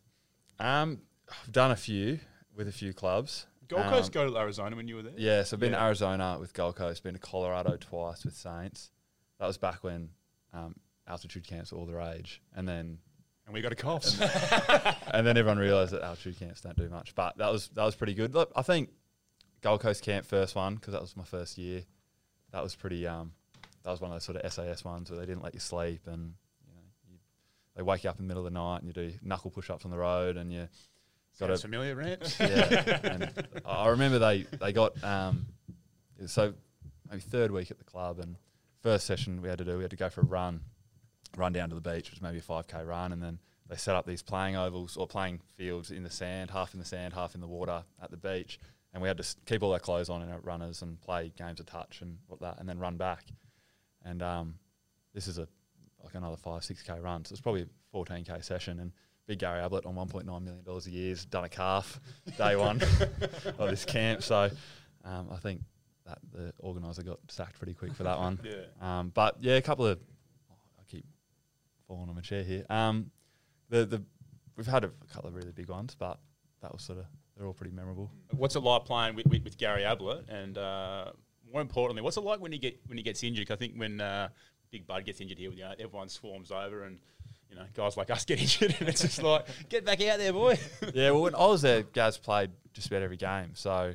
Um, 0.60 1.02
I've 1.30 1.52
done 1.52 1.72
a 1.72 1.76
few 1.76 2.20
with 2.56 2.68
a 2.68 2.72
few 2.72 2.94
clubs. 2.94 3.46
Gold 3.70 3.84
Um, 3.86 3.90
Coast 3.94 4.12
go 4.12 4.30
to 4.30 4.38
Arizona 4.38 4.76
when 4.76 4.88
you 4.88 4.96
were 4.98 5.04
there. 5.04 5.14
Yeah, 5.16 5.44
so 5.44 5.56
I've 5.56 5.60
been 5.62 5.72
Yeah. 5.72 5.78
to 5.80 5.84
Arizona 5.86 6.38
with 6.40 6.54
Gold 6.54 6.76
Coast, 6.76 7.04
been 7.04 7.14
to 7.14 7.20
Colorado 7.20 7.78
twice 7.80 8.26
with 8.26 8.36
Saints. 8.36 8.92
That 9.40 9.48
was 9.48 9.58
back 9.58 9.84
when 9.84 10.10
um, 10.54 10.76
altitude 11.08 11.46
camps 11.48 11.72
were 11.72 11.78
all 11.78 11.86
the 11.86 11.94
rage, 11.96 12.42
and 12.56 12.68
then 12.68 12.98
and 13.46 13.54
we 13.54 13.62
got 13.62 13.72
a 13.72 13.76
Coffs. 13.76 14.20
and 15.14 15.26
then 15.26 15.38
everyone 15.38 15.58
realised 15.58 15.92
that 15.94 16.02
altitude 16.04 16.38
camps 16.38 16.62
don't 16.62 16.76
do 16.78 16.90
much. 16.90 17.16
But 17.16 17.38
that 17.38 17.52
was 17.52 17.70
that 17.70 17.84
was 17.86 17.96
pretty 17.96 18.14
good. 18.14 18.34
Look, 18.34 18.52
I 18.56 18.62
think 18.64 18.90
Gold 19.62 19.82
Coast 19.82 20.04
camp 20.04 20.26
first 20.26 20.56
one 20.56 20.76
because 20.76 20.92
that 20.94 21.02
was 21.02 21.16
my 21.16 21.24
first 21.24 21.58
year. 21.58 21.84
That 22.52 22.64
was 22.64 22.76
pretty. 22.76 23.08
Um, 23.08 23.34
that 23.84 23.92
was 23.92 24.02
one 24.02 24.12
of 24.12 24.16
those 24.16 24.24
sort 24.26 24.38
of 24.38 24.52
SAS 24.52 24.84
ones 24.84 25.10
where 25.10 25.20
they 25.20 25.26
didn't 25.26 25.42
let 25.44 25.54
you 25.54 25.60
sleep 25.60 26.02
and 26.06 26.34
you 26.68 26.74
know 26.74 26.82
you, 27.10 27.18
they 27.76 27.82
wake 27.82 28.04
you 28.04 28.10
up 28.10 28.20
in 28.20 28.26
the 28.26 28.28
middle 28.28 28.46
of 28.46 28.52
the 28.52 28.60
night 28.60 28.80
and 28.82 28.88
you 28.88 28.94
do 28.94 29.14
knuckle 29.22 29.52
push 29.52 29.70
ups 29.70 29.86
on 29.86 29.92
the 29.92 29.98
road 29.98 30.36
and 30.38 30.52
you 30.52 30.68
got 31.40 31.48
Sounds 31.48 31.62
to 31.62 31.68
familiar, 31.68 31.96
Rant? 31.96 32.38
yeah. 32.40 33.00
and 33.04 33.34
I 33.66 33.70
I 33.72 33.88
remember 33.90 34.20
they 34.20 34.46
they 34.60 34.74
got 34.74 35.02
um, 35.04 35.48
so 36.26 36.54
maybe 37.10 37.22
third 37.22 37.52
week 37.52 37.72
at 37.72 37.78
the 37.78 37.84
club 37.84 38.20
and 38.20 38.36
first 38.82 39.06
session 39.08 39.42
we 39.42 39.50
had 39.50 39.58
to 39.58 39.66
do 39.66 39.78
we 39.78 39.84
had 39.84 39.92
to 39.92 39.98
go 39.98 40.10
for 40.10 40.22
a 40.22 40.26
run, 40.26 40.62
run 41.38 41.54
down 41.54 41.70
to 41.70 41.76
the 41.76 41.82
beach, 41.82 42.06
which 42.06 42.12
was 42.12 42.22
maybe 42.22 42.40
a 42.40 42.42
five 42.42 42.68
k 42.68 42.84
run, 42.84 43.12
and 43.12 43.22
then 43.22 43.40
they 43.68 43.76
set 43.76 43.96
up 43.96 44.06
these 44.06 44.22
playing 44.22 44.56
ovals 44.56 44.98
or 44.98 45.08
playing 45.08 45.40
fields 45.56 45.92
in 45.92 46.04
the 46.04 46.10
sand, 46.10 46.50
half 46.52 46.74
in 46.74 46.80
the 46.80 46.86
sand, 46.86 47.14
half 47.14 47.36
in 47.36 47.42
the 47.42 47.48
water 47.48 47.84
at 48.02 48.12
the 48.12 48.18
beach, 48.18 48.60
and 48.94 49.02
we 49.02 49.08
had 49.08 49.18
to 49.18 49.36
keep 49.46 49.64
all 49.64 49.74
our 49.74 49.80
clothes 49.80 50.10
on 50.10 50.22
and 50.22 50.32
our 50.32 50.40
runners 50.40 50.82
and 50.82 51.00
play 51.02 51.32
games 51.38 51.60
of 51.60 51.66
touch 51.66 52.02
and 52.02 52.18
what 52.28 52.42
that, 52.42 52.60
and 52.60 52.68
then 52.68 52.80
run 52.80 52.98
back, 52.98 53.26
and 54.04 54.22
um, 54.22 54.56
this 55.14 55.28
is 55.28 55.38
a 55.38 55.48
like 56.04 56.16
another 56.16 56.38
five 56.38 56.64
six 56.64 56.82
k 56.82 57.00
run, 57.00 57.24
so 57.26 57.34
it's 57.34 57.42
probably 57.42 57.62
a 57.64 57.68
fourteen 57.92 58.24
k 58.24 58.40
session 58.42 58.80
and. 58.80 58.92
Big 59.30 59.38
Gary 59.38 59.60
Ablett 59.60 59.86
on 59.86 59.94
$1.9 59.94 60.26
million 60.26 60.64
a 60.68 60.90
year 60.90 61.10
has 61.10 61.24
done 61.24 61.44
a 61.44 61.50
calf 61.50 62.00
day 62.36 62.56
one 62.56 62.82
of 63.60 63.70
this 63.70 63.86
camp. 63.86 64.24
So 64.24 64.50
um, 65.06 65.28
I 65.32 65.38
think 65.38 65.62
that 66.08 66.18
the 66.34 66.52
organiser 66.58 67.04
got 67.04 67.20
sacked 67.28 67.60
pretty 67.60 67.76
quick 67.76 67.94
for 67.94 68.04
that 68.04 68.18
one. 68.18 68.40
Yeah. 68.44 68.64
Um, 68.82 69.12
but 69.14 69.38
yeah, 69.40 69.54
a 69.54 69.62
couple 69.62 69.86
of 69.86 70.00
I 70.50 70.84
keep 70.88 71.06
falling 71.88 72.10
on 72.10 72.16
my 72.16 72.22
chair 72.22 72.42
here. 72.44 72.66
Um, 72.72 73.12
the 73.70 73.86
the 73.86 74.04
we've 74.58 74.66
had 74.66 74.84
a 74.84 74.90
couple 75.14 75.30
of 75.30 75.36
really 75.36 75.52
big 75.52 75.70
ones, 75.70 75.96
but 75.96 76.20
that 76.64 76.74
was 76.74 76.82
sort 76.82 76.98
of 76.98 77.06
they're 77.38 77.46
all 77.46 77.54
pretty 77.54 77.76
memorable. 77.76 78.12
What's 78.32 78.56
it 78.56 78.62
like 78.62 78.86
playing 78.86 79.14
with, 79.14 79.28
with, 79.28 79.44
with 79.44 79.60
Gary 79.60 79.86
Ablett? 79.86 80.28
And 80.28 80.58
uh, 80.58 81.12
more 81.54 81.62
importantly, 81.62 82.02
what's 82.02 82.18
it 82.18 82.22
like 82.22 82.40
when 82.40 82.52
he 82.52 82.58
get 82.58 82.80
when 82.88 82.98
he 82.98 83.04
gets 83.04 83.24
injured? 83.24 83.52
I 83.52 83.56
think 83.58 83.76
when 83.76 84.02
uh, 84.02 84.30
Big 84.72 84.88
Bud 84.88 85.06
gets 85.06 85.22
injured 85.22 85.38
here, 85.38 85.52
you 85.52 85.62
know, 85.66 85.76
everyone 85.78 86.10
swarms 86.10 86.52
over 86.52 86.86
and. 86.86 87.00
You 87.50 87.56
know, 87.56 87.66
guys 87.74 87.98
like 87.98 88.10
us 88.12 88.26
get 88.26 88.40
injured, 88.42 88.76
and 88.80 88.90
it's 88.90 89.02
just 89.02 89.24
like, 89.24 89.46
get 89.70 89.86
back 89.86 90.02
out 90.04 90.20
there, 90.20 90.34
boy. 90.34 90.58
yeah, 90.94 91.12
well, 91.12 91.22
when 91.24 91.36
I 91.36 91.46
was 91.48 91.62
there, 91.62 91.82
Gaz 91.84 92.18
played 92.18 92.52
just 92.74 92.88
about 92.88 93.02
every 93.02 93.18
game. 93.18 93.52
So 93.56 93.94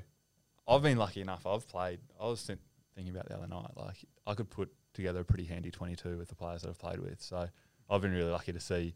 I've 0.67 0.83
been 0.83 0.99
lucky 0.99 1.21
enough. 1.21 1.47
I've 1.47 1.67
played. 1.69 2.01
I 2.21 2.27
was 2.27 2.43
think, 2.43 2.61
thinking 2.95 3.15
about 3.15 3.29
the 3.29 3.37
other 3.37 3.47
night, 3.47 3.71
like 3.77 3.97
I 4.27 4.35
could 4.35 4.51
put 4.51 4.73
together 4.93 5.21
a 5.21 5.25
pretty 5.25 5.45
handy 5.45 5.71
22 5.71 6.17
with 6.19 6.29
the 6.29 6.35
players 6.35 6.63
that 6.63 6.69
I've 6.69 6.79
played 6.79 7.01
with. 7.01 7.21
So 7.21 7.49
I've 7.91 8.01
been 8.01 8.13
really 8.13 8.31
lucky 8.31 8.53
to 8.53 8.61
see 8.61 8.95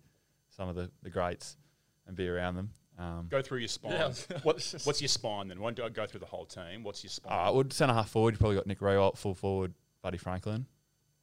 some 0.51 0.69
of 0.69 0.75
the, 0.75 0.91
the 1.03 1.11
greats 1.11 1.57
and 2.07 2.17
be 2.17 2.29
around 2.29 2.57
them. 2.57 2.71
Um, 2.99 3.27
Go 3.29 3.43
through 3.43 3.59
your 3.59 3.69
spine. 3.69 3.93
Yeah. 3.93 4.13
What, 4.43 4.75
what's 4.85 5.01
your 5.01 5.09
spine 5.09 5.49
then? 5.49 5.61
Why 5.61 5.71
don't 5.71 5.87
I 5.87 5.89
go 5.89 6.07
through 6.07 6.21
the 6.21 6.27
whole 6.27 6.47
team? 6.47 6.83
What's 6.83 7.05
your 7.05 7.11
spine? 7.11 7.33
Uh, 7.33 7.37
I 7.43 7.51
would 7.51 7.73
centre 7.73 7.95
half 7.95 8.11
forward. 8.11 8.35
You 8.35 8.39
probably 8.39 8.57
got 8.57 8.67
Nick 8.67 8.81
Riewoldt, 8.81 9.17
full 9.19 9.35
forward, 9.35 9.75
Buddy 10.03 10.19
Franklin. 10.19 10.67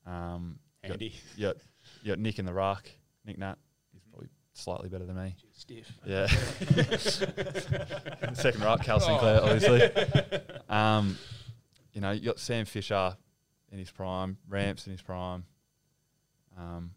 Um, 0.05 0.59
you 0.83 0.89
got- 0.89 0.99
Handy. 1.01 1.15
You 1.35 1.47
got, 1.47 1.55
you 2.03 2.11
got 2.11 2.19
Nick 2.19 2.39
in 2.39 2.45
the 2.45 2.53
ruck. 2.53 2.89
Nick 3.25 3.37
Nat. 3.37 3.55
He's 3.93 4.03
probably 4.09 4.29
slightly 4.53 4.89
better 4.89 5.05
than 5.05 5.15
me. 5.15 5.35
Stiff. 5.51 5.91
Yeah. 6.05 6.27
Second 8.33 8.61
ruck, 8.63 8.83
Cal 8.83 8.99
Sinclair, 8.99 9.41
obviously. 9.41 9.89
Um, 10.69 11.17
you 11.93 12.01
know, 12.01 12.11
you 12.11 12.21
got 12.21 12.39
Sam 12.39 12.65
Fisher 12.65 13.15
in 13.71 13.79
his 13.79 13.91
prime, 13.91 14.37
Ramps 14.47 14.85
in 14.87 14.91
his 14.91 15.01
prime. 15.01 15.45
Um, 16.57 16.91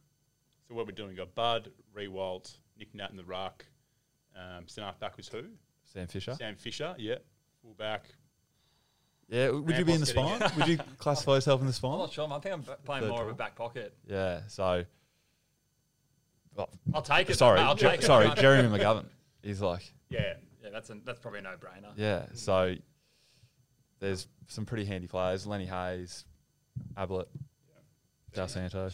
So 0.68 0.74
what 0.74 0.86
we're 0.86 0.92
doing, 0.92 1.10
we 1.10 1.14
got 1.14 1.34
Bud, 1.34 1.70
Riewoldt, 1.96 2.52
Nick 2.78 2.94
Nat 2.94 3.10
in 3.10 3.16
the 3.16 3.24
ruck. 3.24 3.64
Um, 4.36 4.68
centre 4.68 4.86
half 4.86 5.00
back 5.00 5.16
was 5.16 5.28
who? 5.28 5.42
Sam 5.84 6.06
Fisher. 6.06 6.34
Sam 6.34 6.56
Fisher, 6.56 6.94
yeah. 6.98 7.16
Full 7.62 7.74
back. 7.74 8.04
Yeah, 9.28 9.46
w- 9.46 9.64
would 9.64 9.76
you 9.76 9.84
be 9.84 9.92
in 9.94 10.00
the 10.00 10.06
spine? 10.06 10.40
would 10.56 10.68
you 10.68 10.78
classify 10.98 11.34
yourself 11.34 11.60
in 11.60 11.66
the 11.66 11.72
spine? 11.72 11.92
I'm 11.92 11.96
spine? 11.96 12.06
not 12.06 12.12
sure. 12.12 12.32
I 12.32 12.38
think 12.40 12.54
I'm 12.54 12.60
b- 12.62 12.72
playing 12.84 13.02
Third 13.04 13.10
more 13.10 13.22
of 13.24 13.28
a 13.28 13.34
back 13.34 13.56
pocket. 13.56 13.94
Yeah, 14.06 14.40
so. 14.48 14.84
Well, 16.58 16.68
I'll 16.92 17.00
take 17.02 17.30
it. 17.30 17.36
sorry, 17.38 17.60
I'll 17.60 17.74
Jer- 17.74 17.88
take 17.90 18.00
it. 18.00 18.04
sorry, 18.06 18.30
Jeremy 18.36 18.76
McGovern. 18.78 19.06
He's 19.42 19.60
like, 19.62 19.90
Yeah. 20.10 20.34
Yeah, 20.62 20.70
that's 20.70 20.90
a, 20.90 20.96
that's 21.04 21.18
probably 21.20 21.38
a 21.38 21.42
no-brainer. 21.42 21.92
Yeah, 21.96 22.26
so 22.34 22.74
there's 24.00 24.26
some 24.48 24.66
pretty 24.66 24.84
handy 24.84 25.06
players. 25.06 25.46
Lenny 25.46 25.66
Hayes, 25.66 26.24
Ablett, 26.96 27.28
Dal 28.34 28.48
Santo. 28.48 28.90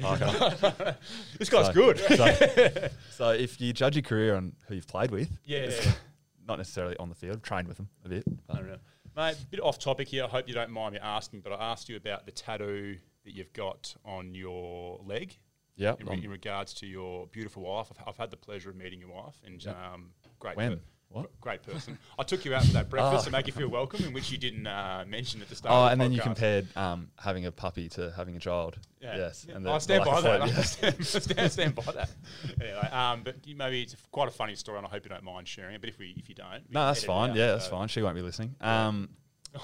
Parker. 0.00 0.26
Oh, 0.30 0.94
this 1.38 1.48
guy's 1.50 1.66
So- 1.66 1.72
good. 1.72 1.98
So, 1.98 2.88
so 3.10 3.28
if 3.30 3.60
you 3.60 3.72
judge 3.72 3.96
your 3.96 4.02
career 4.02 4.36
on 4.36 4.52
who 4.68 4.74
you've 4.76 4.86
played 4.88 5.10
with, 5.10 5.28
Yeah. 5.44 5.70
not 6.46 6.58
necessarily 6.58 6.96
on 6.98 7.08
the 7.08 7.14
field, 7.14 7.42
trained 7.42 7.66
with 7.68 7.76
them 7.78 7.88
a 8.04 8.08
bit. 8.08 8.24
I 8.28 8.32
But 8.46 8.56
don't 8.56 8.68
know. 8.68 8.76
Mate, 9.16 9.36
a 9.42 9.46
bit 9.46 9.60
off 9.60 9.78
topic 9.78 10.08
here. 10.08 10.24
I 10.24 10.28
hope 10.28 10.46
you 10.48 10.54
don't 10.54 10.70
mind 10.70 10.94
me 10.94 11.00
asking, 11.02 11.40
but 11.40 11.52
I 11.52 11.72
asked 11.72 11.88
you 11.88 11.96
about 11.96 12.24
the 12.26 12.32
tattoo 12.32 12.96
that 13.24 13.34
you've 13.34 13.52
got 13.52 13.94
on 14.04 14.34
your 14.34 15.00
leg 15.04 15.36
yeah, 15.76 15.94
in, 15.98 16.06
re- 16.06 16.20
in 16.24 16.30
regards 16.30 16.74
to 16.74 16.86
your 16.86 17.26
beautiful 17.28 17.62
wife. 17.62 17.88
I've, 17.90 18.08
I've 18.08 18.16
had 18.16 18.30
the 18.30 18.36
pleasure 18.36 18.70
of 18.70 18.76
meeting 18.76 19.00
your 19.00 19.10
wife, 19.12 19.40
and 19.44 19.62
Yep. 19.64 19.76
um, 19.76 20.10
great. 20.38 20.56
When? 20.56 20.76
per- 20.76 20.82
What? 21.08 21.40
Great 21.40 21.62
person. 21.64 21.98
I 22.18 22.22
took 22.22 22.44
you 22.44 22.54
out 22.54 22.64
for 22.64 22.72
that 22.74 22.88
breakfast 22.94 23.24
to 23.26 23.32
make 23.32 23.46
you 23.48 23.52
feel 23.52 23.68
welcome, 23.68 24.04
in 24.04 24.12
which 24.12 24.30
you 24.30 24.38
didn't 24.38 24.66
uh, 24.66 25.04
mention 25.08 25.40
at 25.42 25.48
the 25.48 25.56
start. 25.56 25.72
Oh, 25.72 25.78
of 25.78 25.84
the 25.88 25.92
and 25.92 26.00
then 26.00 26.12
you 26.12 26.20
compared 26.20 26.68
um, 26.76 27.08
having 27.18 27.46
a 27.46 27.50
puppy 27.52 27.88
to 27.90 28.12
having 28.16 28.36
a 28.36 28.38
child. 28.40 28.78
Yeah. 29.00 29.16
Yes. 29.16 29.44
Yeah. 29.48 29.56
And 29.56 29.66
the- 29.66 29.72
I 29.72 29.78
stand 29.78 30.04
by 30.04 30.20
that. 30.20 30.38
float, 30.38 30.42
I 30.42 30.46
yeah. 30.46 30.62
stand, 30.62 31.06
stand, 31.24 31.52
stand 31.52 31.74
by 31.74 31.92
that. 31.92 32.10
Anyway, 32.60 32.88
um, 32.92 33.22
but 33.24 33.44
you, 33.46 33.56
maybe 33.56 33.82
it's 33.82 33.96
quite 34.12 34.28
a 34.28 34.30
funny 34.32 34.54
story, 34.54 34.78
and 34.78 34.86
I 34.86 34.90
hope 34.90 35.04
you 35.04 35.08
don't 35.10 35.24
mind 35.24 35.48
sharing 35.48 35.74
it. 35.74 35.80
But 35.80 35.88
if 35.90 35.98
we, 35.98 36.14
if 36.16 36.28
you 36.28 36.34
don't, 36.36 36.62
No, 36.70 36.86
that's 36.86 37.02
fine. 37.02 37.30
out, 37.30 37.36
Yeah, 37.36 37.46
that's 37.52 37.64
so- 37.64 37.70
fine. 37.72 37.88
She 37.88 38.02
won't 38.02 38.14
be 38.14 38.22
listening. 38.22 38.54
Um, 38.60 39.08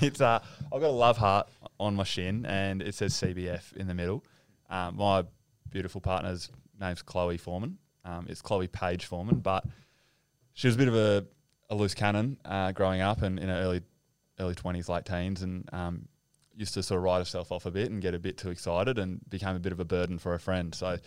it's 0.00 0.20
uh, 0.20 0.38
I've 0.72 0.80
got 0.80 0.82
a 0.82 0.88
love 0.88 1.16
heart 1.16 1.48
on 1.82 1.96
my 1.96 2.04
shin, 2.04 2.46
and 2.46 2.80
it 2.80 2.94
says 2.94 3.12
CBF 3.14 3.76
in 3.76 3.88
the 3.88 3.94
middle. 3.94 4.24
Um, 4.70 4.96
my 4.96 5.24
beautiful 5.68 6.00
partner's 6.00 6.48
name's 6.80 7.02
Chloe 7.02 7.36
Foreman. 7.36 7.78
Um, 8.04 8.26
it's 8.28 8.40
Chloe 8.40 8.68
Page 8.68 9.04
Foreman, 9.04 9.40
but 9.40 9.64
she 10.54 10.68
was 10.68 10.76
a 10.76 10.78
bit 10.78 10.88
of 10.88 10.94
a, 10.94 11.26
a 11.70 11.74
loose 11.74 11.94
cannon 11.94 12.38
uh, 12.44 12.72
growing 12.72 13.00
up 13.00 13.22
and 13.22 13.38
in 13.38 13.48
her 13.48 13.56
early 13.56 13.82
early 14.38 14.54
twenties, 14.54 14.88
late 14.88 15.04
teens, 15.04 15.42
and 15.42 15.68
um, 15.72 16.08
used 16.54 16.74
to 16.74 16.82
sort 16.82 16.98
of 16.98 17.04
write 17.04 17.18
herself 17.18 17.50
off 17.50 17.66
a 17.66 17.70
bit 17.70 17.90
and 17.90 18.00
get 18.00 18.14
a 18.14 18.18
bit 18.18 18.38
too 18.38 18.50
excited, 18.50 18.98
and 18.98 19.20
became 19.28 19.56
a 19.56 19.60
bit 19.60 19.72
of 19.72 19.80
a 19.80 19.84
burden 19.84 20.18
for 20.18 20.32
her 20.32 20.38
friend. 20.38 20.74
So 20.74 20.98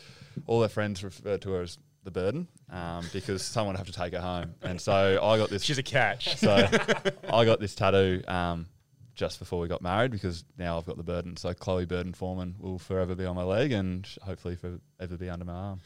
all 0.46 0.62
her 0.62 0.70
friends 0.70 1.03
referred 1.03 1.41
to 1.44 1.51
her 1.51 1.62
as 1.62 1.77
the 2.03 2.12
burden 2.12 2.48
um, 2.70 3.05
because 3.13 3.41
someone 3.46 3.74
would 3.74 3.77
have 3.77 3.88
to 3.88 3.94
take 3.94 4.13
her 4.13 4.22
home, 4.22 4.55
and 4.62 4.79
so 4.79 5.20
I 5.24 5.38
got 5.38 5.50
this. 5.50 5.63
She's 5.63 5.77
a 5.77 5.84
catch. 5.84 6.38
So 6.38 6.53
I 7.34 7.46
got 7.46 7.60
this 7.60 7.75
tattoo 7.75 8.24
um, 8.27 8.67
just 9.15 9.39
before 9.39 9.60
we 9.60 9.67
got 9.67 9.81
married 9.81 10.12
because 10.12 10.43
now 10.57 10.77
I've 10.77 10.86
got 10.86 10.98
the 10.98 11.03
burden. 11.03 11.38
So 11.38 11.53
Chloe 11.53 11.86
Burden 11.86 12.13
Foreman 12.13 12.55
will 12.60 12.77
forever 12.77 13.15
be 13.15 13.25
on 13.25 13.36
my 13.36 13.43
leg 13.43 13.72
and 13.72 14.07
hopefully 14.22 14.55
forever 14.55 15.17
be 15.17 15.29
under 15.29 15.45
my 15.45 15.53
arm. 15.53 15.81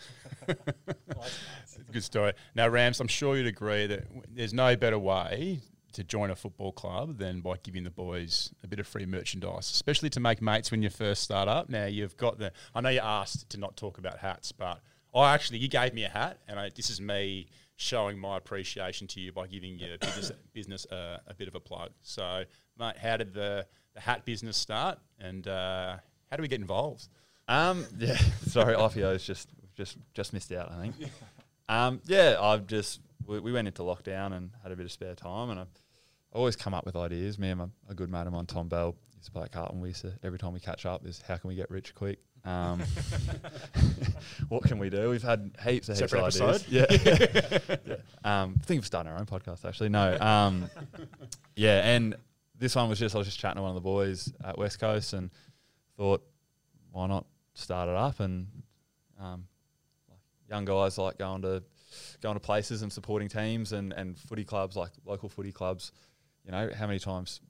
Good 1.92 2.04
story. 2.04 2.34
Now, 2.56 2.68
Rams, 2.68 3.00
I'm 3.00 3.08
sure 3.08 3.38
you'd 3.38 3.48
agree 3.48 3.88
that 3.88 4.06
there's 4.34 4.54
no 4.54 4.76
better 4.76 5.00
way 5.00 5.62
to 5.94 6.04
join 6.04 6.30
a 6.30 6.36
football 6.36 6.72
club 6.72 7.18
than 7.18 7.42
by 7.42 7.56
giving 7.64 7.84
the 7.84 7.90
boys 7.90 8.54
a 8.64 8.68
bit 8.68 8.80
of 8.80 8.88
free 8.88 9.06
merchandise, 9.06 9.70
especially 9.72 10.10
to 10.12 10.20
make 10.20 10.42
mates 10.42 10.72
when 10.72 10.84
you 10.84 10.90
first 10.90 11.24
start 11.24 11.48
up. 11.48 11.70
Now, 11.70 11.86
you've 11.86 12.18
got 12.18 12.40
the. 12.40 12.52
I 12.76 12.82
know 12.82 12.90
you 12.90 13.00
asked 13.00 13.50
to 13.52 13.58
not 13.58 13.76
talk 13.76 13.98
about 13.98 14.20
hats, 14.20 14.52
but 14.52 14.82
I 15.14 15.34
actually 15.34 15.60
you 15.60 15.68
gave 15.68 15.94
me 15.94 16.04
a 16.04 16.10
hat, 16.10 16.40
and 16.48 16.60
I, 16.60 16.70
this 16.76 16.90
is 16.90 17.02
me 17.02 17.48
showing 17.76 18.20
my 18.20 18.38
appreciation 18.38 19.08
to 19.08 19.22
you 19.22 19.32
by 19.32 19.48
giving 19.48 19.80
your 19.80 19.98
business 20.02 20.32
business 20.54 20.86
uh, 20.88 21.20
a 21.28 21.34
bit 21.34 21.48
of 21.48 21.56
a 21.56 21.60
plug. 21.60 21.92
So, 22.02 22.44
mate, 22.80 22.98
how 22.98 23.18
did 23.18 23.34
the 23.34 23.66
the 23.94 24.00
hat 24.00 24.26
business 24.26 24.58
start, 24.58 25.00
and 25.20 25.48
uh, 25.48 25.98
how 26.30 26.38
do 26.38 26.42
we 26.42 26.48
get 26.48 26.62
involved? 26.62 27.08
Um, 27.48 27.86
yeah, 27.98 28.18
sorry, 28.48 28.76
IPO's 28.76 29.26
just 29.26 29.50
just 29.76 29.98
just 30.14 30.34
missed 30.34 30.52
out. 30.52 30.72
I 30.72 30.82
think. 30.82 30.96
Um, 31.70 32.02
yeah, 32.08 32.38
I've 32.42 32.66
just 32.66 33.00
we, 33.28 33.40
we 33.40 33.52
went 33.52 33.68
into 33.68 33.84
lockdown 33.84 34.34
and 34.34 34.50
had 34.64 34.72
a 34.72 34.76
bit 34.76 34.88
of 34.88 34.92
spare 34.92 35.14
time, 35.14 35.52
and 35.52 35.60
I 35.60 35.66
always 36.34 36.56
come 36.56 36.74
up 36.74 36.84
with 36.84 36.96
ideas. 36.96 37.38
Me 37.38 37.50
and 37.50 37.60
my, 37.60 37.66
a 37.88 37.94
good 37.94 38.10
mate 38.10 38.26
of 38.26 38.34
mine, 38.34 38.48
Tom 38.48 38.68
Bell, 38.68 38.96
used 39.16 39.26
to 39.26 39.32
play 39.32 39.48
Carlton. 39.52 39.80
We 39.80 39.90
used 39.90 40.02
to 40.02 40.14
every 40.24 40.40
time 40.40 40.54
we 40.54 40.60
catch 40.60 40.88
up 40.88 41.06
is 41.06 41.22
how 41.28 41.38
can 41.38 41.48
we 41.48 41.56
get 41.56 41.70
rich 41.70 41.94
quick. 41.94 42.18
Um, 42.46 42.82
what 44.50 44.64
can 44.64 44.80
we 44.80 44.90
do? 44.90 45.10
We've 45.10 45.22
had 45.22 45.52
heaps 45.64 45.90
of 45.90 45.98
heaps 46.00 46.12
Separate 46.12 46.42
of 46.42 46.52
ideas. 46.52 46.68
Yeah. 46.70 47.78
yeah. 47.86 47.96
Um, 48.24 48.56
think 48.66 48.80
of 48.80 48.86
starting 48.88 49.12
our 49.12 49.20
own 49.20 49.28
podcast. 49.28 49.66
Actually, 49.66 49.90
no. 49.90 50.18
Um, 50.20 50.70
yeah, 51.56 51.88
and 51.88 52.16
this 52.60 52.76
one 52.76 52.90
was 52.90 53.00
just 53.00 53.16
I 53.16 53.18
was 53.18 53.28
just 53.28 53.40
chatting 53.40 53.56
to 53.56 53.62
one 53.62 53.72
of 53.72 53.76
the 53.76 53.82
boys 53.82 54.32
at 54.44 54.58
West 54.58 54.80
Coast 54.80 55.14
and 55.14 55.32
thought, 55.98 56.22
why 56.92 57.08
not 57.08 57.26
start 57.54 57.90
it 57.90 57.96
up? 57.96 58.20
And 58.20 58.48
um, 59.20 59.46
young 60.50 60.66
guys 60.66 60.98
like 60.98 61.18
going 61.18 61.42
to 61.44 61.64
going 62.22 62.36
to 62.36 62.40
places 62.40 62.82
and 62.82 62.92
supporting 62.92 63.28
teams 63.28 63.72
and, 63.72 63.94
and 63.94 64.18
footy 64.18 64.44
clubs 64.44 64.76
like 64.76 64.92
local 65.06 65.30
footy 65.30 65.52
clubs. 65.52 65.92
You 66.44 66.52
know, 66.52 66.70
how 66.76 66.86
many 66.86 67.00
times 67.00 67.42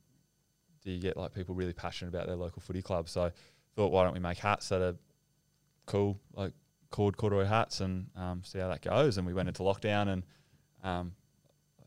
do 0.84 0.92
you 0.92 1.00
get 1.00 1.18
like 1.18 1.34
people 1.34 1.56
really 1.56 1.74
passionate 1.74 2.10
about 2.10 2.28
their 2.28 2.36
local 2.36 2.62
footy 2.62 2.82
club? 2.82 3.10
So 3.10 3.32
thought, 3.76 3.92
why 3.92 4.04
don't 4.04 4.14
we 4.14 4.20
make 4.20 4.38
hats 4.38 4.70
that 4.70 4.82
are 4.82 4.96
cool, 5.86 6.20
like 6.34 6.54
cord 6.92 7.18
corduroy 7.18 7.46
hats, 7.46 7.82
and 7.82 8.08
um, 8.16 8.44
see 8.44 8.60
how 8.60 8.70
that 8.70 8.82
goes. 8.82 9.18
And 9.18 9.26
we 9.26 9.34
went 9.34 9.50
into 9.50 9.64
lockdown 9.64 10.08
and 10.10 10.24
um, 10.84 11.14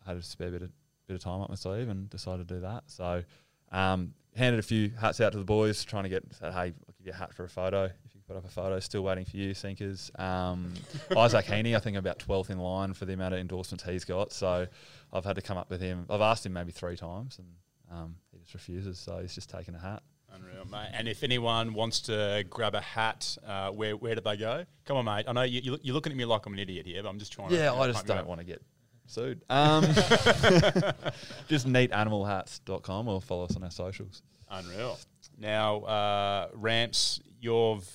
had 0.04 0.16
a 0.16 0.22
spare 0.22 0.50
bit 0.50 0.62
of 0.62 0.70
bit 1.06 1.14
of 1.14 1.22
time 1.22 1.40
up 1.40 1.48
my 1.48 1.54
sleeve 1.54 1.88
and 1.88 2.08
decided 2.10 2.48
to 2.48 2.54
do 2.54 2.60
that. 2.60 2.84
So 2.86 3.22
um, 3.70 4.14
handed 4.34 4.58
a 4.58 4.62
few 4.62 4.90
hats 4.90 5.20
out 5.20 5.32
to 5.32 5.38
the 5.38 5.44
boys, 5.44 5.84
trying 5.84 6.04
to 6.04 6.08
get 6.08 6.24
said, 6.32 6.52
hey, 6.52 6.58
I'll 6.58 6.94
give 6.98 7.06
you 7.06 7.12
a 7.12 7.16
hat 7.16 7.34
for 7.34 7.44
a 7.44 7.48
photo. 7.48 7.84
If 7.84 8.14
you 8.14 8.20
put 8.26 8.36
up 8.36 8.44
a 8.44 8.50
photo, 8.50 8.78
still 8.80 9.02
waiting 9.02 9.24
for 9.24 9.36
you, 9.36 9.54
Sinkers. 9.54 10.10
Um, 10.18 10.74
Isaac 11.16 11.46
Heaney, 11.46 11.76
I 11.76 11.80
think 11.80 11.96
about 11.96 12.18
12th 12.18 12.50
in 12.50 12.58
line 12.58 12.94
for 12.94 13.04
the 13.04 13.12
amount 13.14 13.34
of 13.34 13.40
endorsements 13.40 13.84
he's 13.84 14.04
got. 14.04 14.32
So 14.32 14.66
I've 15.12 15.24
had 15.24 15.36
to 15.36 15.42
come 15.42 15.58
up 15.58 15.70
with 15.70 15.80
him. 15.80 16.06
I've 16.08 16.20
asked 16.20 16.46
him 16.46 16.52
maybe 16.52 16.72
three 16.72 16.96
times, 16.96 17.38
and 17.38 17.48
um, 17.90 18.16
he 18.30 18.38
just 18.38 18.54
refuses. 18.54 18.98
So 18.98 19.18
he's 19.20 19.34
just 19.34 19.50
taken 19.50 19.74
a 19.74 19.78
hat. 19.78 20.02
Unreal, 20.34 20.64
mate. 20.64 20.88
And 20.94 21.08
if 21.08 21.22
anyone 21.22 21.74
wants 21.74 22.00
to 22.02 22.44
grab 22.48 22.74
a 22.74 22.80
hat, 22.80 23.36
uh, 23.46 23.70
where 23.70 23.96
where 23.96 24.14
do 24.14 24.22
they 24.22 24.38
go? 24.38 24.64
Come 24.86 24.96
on, 24.96 25.04
mate. 25.04 25.26
I 25.28 25.32
know 25.32 25.42
you, 25.42 25.60
you, 25.62 25.78
you're 25.82 25.94
looking 25.94 26.10
at 26.10 26.16
me 26.16 26.24
like 26.24 26.46
I'm 26.46 26.54
an 26.54 26.58
idiot 26.58 26.86
here, 26.86 27.02
but 27.02 27.10
I'm 27.10 27.18
just 27.18 27.32
trying 27.32 27.50
to. 27.50 27.54
Yeah, 27.54 27.74
I 27.74 27.86
just 27.86 28.06
don't 28.06 28.26
want 28.26 28.40
to 28.40 28.46
get 28.46 28.62
sued. 29.06 29.42
Um, 29.50 29.84
just 31.48 31.66
neatanimalhats.com 31.66 33.08
or 33.08 33.20
follow 33.20 33.44
us 33.44 33.56
on 33.56 33.64
our 33.64 33.70
socials. 33.70 34.22
Unreal. 34.50 34.98
Now, 35.38 35.80
uh, 35.80 36.48
Ramps, 36.54 37.20
you've 37.40 37.88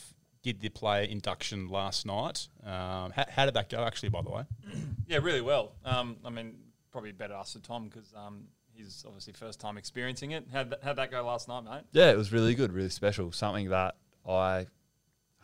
did 0.43 0.61
the 0.61 0.69
player 0.69 1.03
induction 1.03 1.67
last 1.67 2.05
night. 2.05 2.47
Um, 2.63 3.11
how, 3.11 3.25
how 3.29 3.45
did 3.45 3.53
that 3.55 3.69
go, 3.69 3.83
actually, 3.83 4.09
by 4.09 4.21
the 4.21 4.29
way? 4.29 4.43
Yeah, 5.09 5.19
really 5.19 5.39
well. 5.39 5.71
Um, 5.85 6.17
I 6.25 6.29
mean, 6.29 6.55
probably 6.91 7.13
better 7.13 7.33
ask 7.33 7.53
to 7.53 7.61
Tom 7.61 7.87
because 7.87 8.13
um, 8.13 8.43
he's 8.73 9.05
obviously 9.07 9.31
first 9.31 9.57
time 9.57 9.77
experiencing 9.77 10.31
it. 10.31 10.45
How'd, 10.51 10.69
th- 10.69 10.81
how'd 10.83 10.97
that 10.97 11.11
go 11.11 11.25
last 11.25 11.47
night, 11.47 11.63
mate? 11.63 11.83
Yeah, 11.93 12.11
it 12.11 12.17
was 12.17 12.33
really 12.33 12.55
good, 12.55 12.73
really 12.73 12.89
special. 12.89 13.31
Something 13.31 13.69
that 13.69 13.95
I 14.27 14.65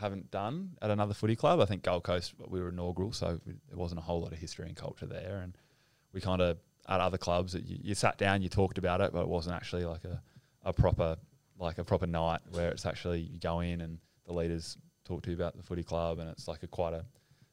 haven't 0.03 0.31
done 0.31 0.71
at 0.81 0.91
another 0.91 1.13
footy 1.13 1.35
club. 1.35 1.59
I 1.59 1.65
think 1.65 1.83
Gold 1.83 2.03
Coast, 2.03 2.33
we 2.47 2.61
were 2.61 2.69
inaugural, 2.69 3.13
so 3.13 3.39
there 3.45 3.77
wasn't 3.77 3.99
a 3.99 4.03
whole 4.03 4.21
lot 4.21 4.33
of 4.33 4.37
history 4.37 4.67
and 4.67 4.75
culture 4.75 5.05
there. 5.05 5.39
And 5.41 5.57
we 6.11 6.21
kind 6.21 6.41
of, 6.41 6.57
at 6.87 6.99
other 6.99 7.17
clubs, 7.17 7.55
you, 7.55 7.79
you 7.81 7.95
sat 7.95 8.17
down, 8.17 8.41
you 8.41 8.49
talked 8.49 8.77
about 8.77 8.99
it, 9.01 9.13
but 9.13 9.21
it 9.21 9.27
wasn't 9.27 9.55
actually 9.55 9.85
like 9.85 10.03
a, 10.03 10.21
a 10.63 10.73
proper 10.73 11.17
like 11.59 11.77
a 11.77 11.83
proper 11.83 12.07
night 12.07 12.41
where 12.51 12.69
it's 12.69 12.85
actually 12.85 13.21
you 13.21 13.39
go 13.39 13.61
in 13.61 13.79
and 13.79 13.99
the 14.25 14.33
leaders 14.33 14.75
talk 15.05 15.21
to 15.21 15.29
you 15.29 15.35
about 15.35 15.55
the 15.55 15.63
footy 15.63 15.83
club 15.83 16.19
and 16.19 16.27
it's 16.29 16.47
like 16.47 16.63
a 16.63 16.67
quite 16.67 16.93
a 16.93 17.05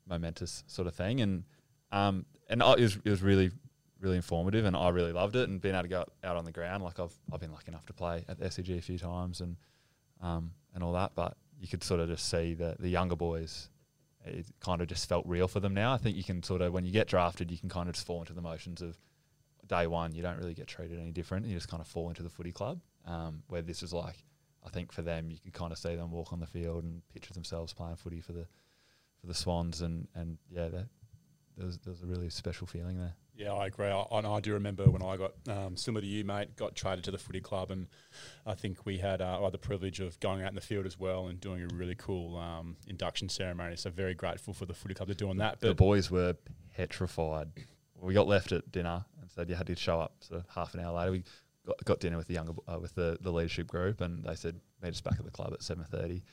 momentous 0.09 0.65
sort 0.67 0.89
of 0.89 0.95
thing. 0.95 1.21
And 1.21 1.45
um, 1.93 2.27
and 2.49 2.61
it 2.63 2.81
was 2.81 2.99
it 3.05 3.11
was 3.11 3.23
really 3.23 3.51
really 4.01 4.17
informative 4.17 4.65
and 4.65 4.75
I 4.75 4.89
really 4.89 5.13
loved 5.13 5.37
it 5.37 5.49
and 5.49 5.61
being 5.61 5.75
able 5.75 5.83
to 5.83 5.89
go 5.89 6.05
out 6.25 6.37
on 6.37 6.45
the 6.45 6.53
ground 6.53 6.83
like 6.83 6.99
I've 6.99 7.15
I've 7.33 7.41
been 7.41 7.53
lucky 7.53 7.69
enough 7.69 7.87
to 7.87 7.93
play 7.93 8.25
at 8.29 8.39
the 8.39 8.47
SCG 8.47 8.79
a 8.79 8.83
few 8.83 8.99
times 8.99 9.41
and 9.41 9.57
um, 10.23 10.53
and 10.75 10.83
all 10.83 10.93
that, 10.93 11.13
but 11.15 11.37
you 11.61 11.69
could 11.69 11.85
sort 11.85 12.01
of 12.01 12.09
just 12.09 12.29
see 12.29 12.55
the 12.55 12.77
the 12.79 12.89
younger 12.89 13.17
boys. 13.17 13.69
It 14.25 14.47
kind 14.61 14.83
of 14.83 14.89
just 14.89 15.09
felt 15.09 15.25
real 15.27 15.49
for 15.49 15.61
them 15.61 15.73
now. 15.73 15.95
I 15.95 15.97
think 15.97 16.17
you 16.17 16.25
can 16.25 16.43
sort 16.43 16.61
of 16.61 16.73
when 16.73 16.85
you 16.85 16.93
get 16.93 17.09
drafted, 17.09 17.51
you 17.51 17.59
can 17.59 17.69
kind 17.69 17.89
of 17.89 17.95
just 17.95 18.07
fall 18.07 18.21
into 18.21 18.33
the 18.33 18.43
motions 18.43 18.83
of 18.83 18.99
day 19.67 19.87
one. 19.87 20.15
You 20.15 20.23
don't 20.23 20.39
really 20.39 20.55
get 20.55 20.67
treated 20.67 20.99
any 20.99 21.13
different. 21.13 21.47
You 21.47 21.55
just 21.55 21.69
kind 21.69 21.81
of 21.81 21.87
fall 21.87 22.09
into 22.09 22.23
the 22.23 22.29
footy 22.29 22.53
club. 22.53 22.81
Um, 23.07 23.43
where 23.49 23.63
this 23.63 23.83
is 23.83 23.95
like, 23.95 24.25
I 24.65 24.69
think 24.69 24.93
for 24.93 25.01
them, 25.01 25.31
you 25.31 25.39
could 25.43 25.55
kind 25.55 25.73
of 25.73 25.79
see 25.79 25.97
them 25.97 26.11
walk 26.11 26.35
on 26.35 26.41
the 26.41 26.47
field 26.47 26.85
and 26.85 27.01
picture 27.15 27.33
themselves 27.33 27.73
playing 27.73 27.97
footy 27.97 28.21
for 28.21 28.33
the 28.33 28.47
for 29.21 29.27
the 29.27 29.35
Swans, 29.35 29.81
and 29.83 30.09
and 30.15 30.39
yeah, 30.51 30.69
there 30.69 30.87
was 31.57 31.79
there 31.79 31.93
was 31.93 32.03
a 32.03 32.07
really 32.07 32.31
special 32.31 32.67
feeling 32.67 32.99
there. 32.99 33.15
Yeah, 33.41 33.55
I 33.55 33.69
agree. 33.69 33.87
I, 33.87 34.05
and 34.13 34.27
I 34.27 34.39
do 34.41 34.53
remember 34.53 34.85
when 34.91 35.03
I 35.03 35.17
got, 35.17 35.33
um, 35.49 35.75
similar 35.75 36.03
to 36.03 36.07
you, 36.07 36.25
mate, 36.25 36.57
got 36.57 36.75
traded 36.77 37.05
to 37.05 37.11
the 37.11 37.17
footy 37.17 37.41
club, 37.41 37.71
and 37.71 37.87
I 38.45 38.55
think 38.55 38.85
we 38.85 38.99
had 38.99 39.23
uh, 39.23 39.39
I 39.41 39.45
had 39.45 39.53
the 39.53 39.59
privilege 39.59 39.99
of 39.99 40.21
going 40.21 40.43
out 40.43 40.51
in 40.51 40.55
the 40.55 40.61
field 40.61 40.85
as 40.85 40.99
well 40.99 41.29
and 41.29 41.41
doing 41.41 41.63
a 41.63 41.75
really 41.75 41.95
cool 41.95 42.37
um, 42.37 42.77
induction 42.87 43.31
ceremony. 43.31 43.77
So 43.77 43.89
very 43.89 44.13
grateful 44.13 44.53
for 44.53 44.67
the 44.67 44.75
footy 44.75 44.93
club 44.93 45.09
for 45.09 45.15
doing 45.15 45.39
that. 45.39 45.59
the 45.61 45.75
boys 45.75 46.11
were 46.11 46.37
petrified. 46.77 47.49
We 47.99 48.13
got 48.13 48.29
left 48.29 48.53
at 48.53 48.71
dinner 48.71 49.07
and 49.23 49.31
said 49.31 49.49
you 49.49 49.55
had 49.55 49.69
to 49.69 49.77
show 49.77 49.99
up. 49.99 50.17
So 50.21 50.43
half 50.55 50.75
an 50.75 50.81
hour 50.81 50.95
later, 50.95 51.13
we 51.13 51.25
got, 51.67 51.85
got 51.87 52.01
dinner 52.01 52.19
with 52.19 52.27
the 52.27 52.35
younger 52.35 52.53
uh, 52.69 52.79
with 52.79 52.95
the, 52.95 53.17
the 53.23 53.33
leadership 53.33 53.67
group, 53.67 54.03
and 54.03 54.23
they 54.23 54.35
said 54.35 54.61
meet 54.83 54.91
us 54.91 55.01
back 55.01 55.19
at 55.19 55.25
the 55.25 55.31
club 55.31 55.55
at 55.55 55.63
seven 55.63 55.85
thirty, 55.85 56.25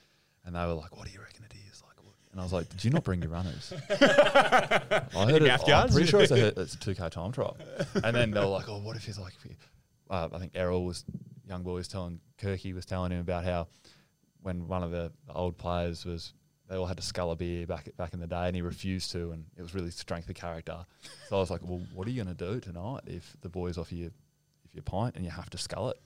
and 0.43 0.57
they 0.57 0.65
were 0.65 0.73
like, 0.73 0.97
"What 0.97 1.07
do 1.07 1.13
you 1.13 1.21
reckon 1.21 1.45
it 1.45 1.53
is?" 1.71 1.81
Like? 1.81 1.96
And 2.37 2.41
I 2.41 2.45
was 2.45 2.53
like, 2.53 2.69
"Did 2.69 2.83
you 2.85 2.91
not 2.91 3.03
bring 3.03 3.19
your 3.19 3.31
runners?" 3.31 3.73
I 3.89 3.95
heard 5.11 5.41
it. 5.41 5.47
mouth 5.47 5.67
I'm 5.67 5.89
pretty 5.89 6.05
sure 6.05 6.21
it's 6.21 6.31
a 6.31 6.59
it's 6.61 6.75
a 6.75 6.79
two 6.79 6.93
k 6.93 7.09
time 7.09 7.31
trial. 7.31 7.57
And 8.03 8.15
then 8.15 8.29
they 8.29 8.39
were 8.39 8.45
like, 8.45 8.69
"Oh, 8.69 8.77
what 8.77 8.95
if 8.95 9.05
he's 9.05 9.17
like?" 9.17 9.33
Uh, 10.07 10.29
I 10.31 10.37
think 10.37 10.51
Errol 10.53 10.85
was 10.85 11.03
young 11.49 11.63
boy 11.63 11.73
was 11.73 11.87
telling 11.87 12.19
Kirky 12.39 12.75
was 12.75 12.85
telling 12.85 13.11
him 13.11 13.21
about 13.21 13.43
how 13.43 13.67
when 14.43 14.67
one 14.67 14.83
of 14.83 14.91
the, 14.91 15.11
old 15.33 15.57
players 15.57 16.05
was 16.05 16.33
they 16.69 16.75
all 16.75 16.85
had 16.85 16.97
to 16.97 17.03
scull 17.03 17.31
a 17.31 17.35
beer 17.35 17.65
back 17.65 17.89
back 17.97 18.13
in 18.13 18.19
the 18.19 18.27
day, 18.27 18.45
and 18.45 18.55
he 18.55 18.61
refused 18.61 19.11
to, 19.13 19.31
and 19.31 19.45
it 19.57 19.63
was 19.63 19.73
really 19.73 19.89
strength 19.89 20.29
of 20.29 20.35
character. 20.35 20.85
So 21.29 21.37
I 21.37 21.39
was 21.39 21.49
like, 21.49 21.61
"Well, 21.63 21.81
what 21.91 22.07
are 22.07 22.11
you 22.11 22.23
going 22.23 22.35
to 22.35 22.45
do 22.53 22.59
tonight 22.59 23.01
if 23.07 23.35
the 23.41 23.49
boys 23.49 23.79
offer 23.79 23.95
you 23.95 24.11
if 24.63 24.75
you 24.75 24.83
pint 24.83 25.15
and 25.15 25.25
you 25.25 25.31
have 25.31 25.49
to 25.49 25.57
scull 25.57 25.89
it?" 25.89 25.97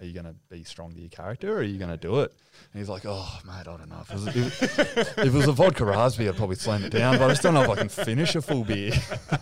Are 0.00 0.04
you 0.04 0.12
going 0.12 0.26
to 0.26 0.34
be 0.48 0.64
strong 0.64 0.92
to 0.92 1.00
your 1.00 1.10
character 1.10 1.54
or 1.54 1.58
are 1.58 1.62
you 1.62 1.78
going 1.78 1.90
to 1.90 1.96
do 1.96 2.20
it? 2.20 2.32
And 2.72 2.80
he's 2.80 2.88
like, 2.88 3.02
oh, 3.06 3.40
mate, 3.46 3.52
I 3.60 3.62
don't 3.62 3.88
know. 3.88 4.00
If 4.02 4.10
it 4.10 4.14
was, 4.14 4.26
if, 4.36 5.18
if 5.18 5.18
it 5.18 5.32
was 5.32 5.48
a 5.48 5.52
vodka 5.52 5.84
raspberry, 5.84 6.28
I'd 6.28 6.36
probably 6.36 6.56
slam 6.56 6.84
it 6.84 6.90
down, 6.90 7.18
but 7.18 7.24
I 7.24 7.28
just 7.28 7.42
don't 7.42 7.54
know 7.54 7.62
if 7.62 7.70
I 7.70 7.76
can 7.76 7.88
finish 7.88 8.34
a 8.34 8.42
full 8.42 8.64
beer. 8.64 8.92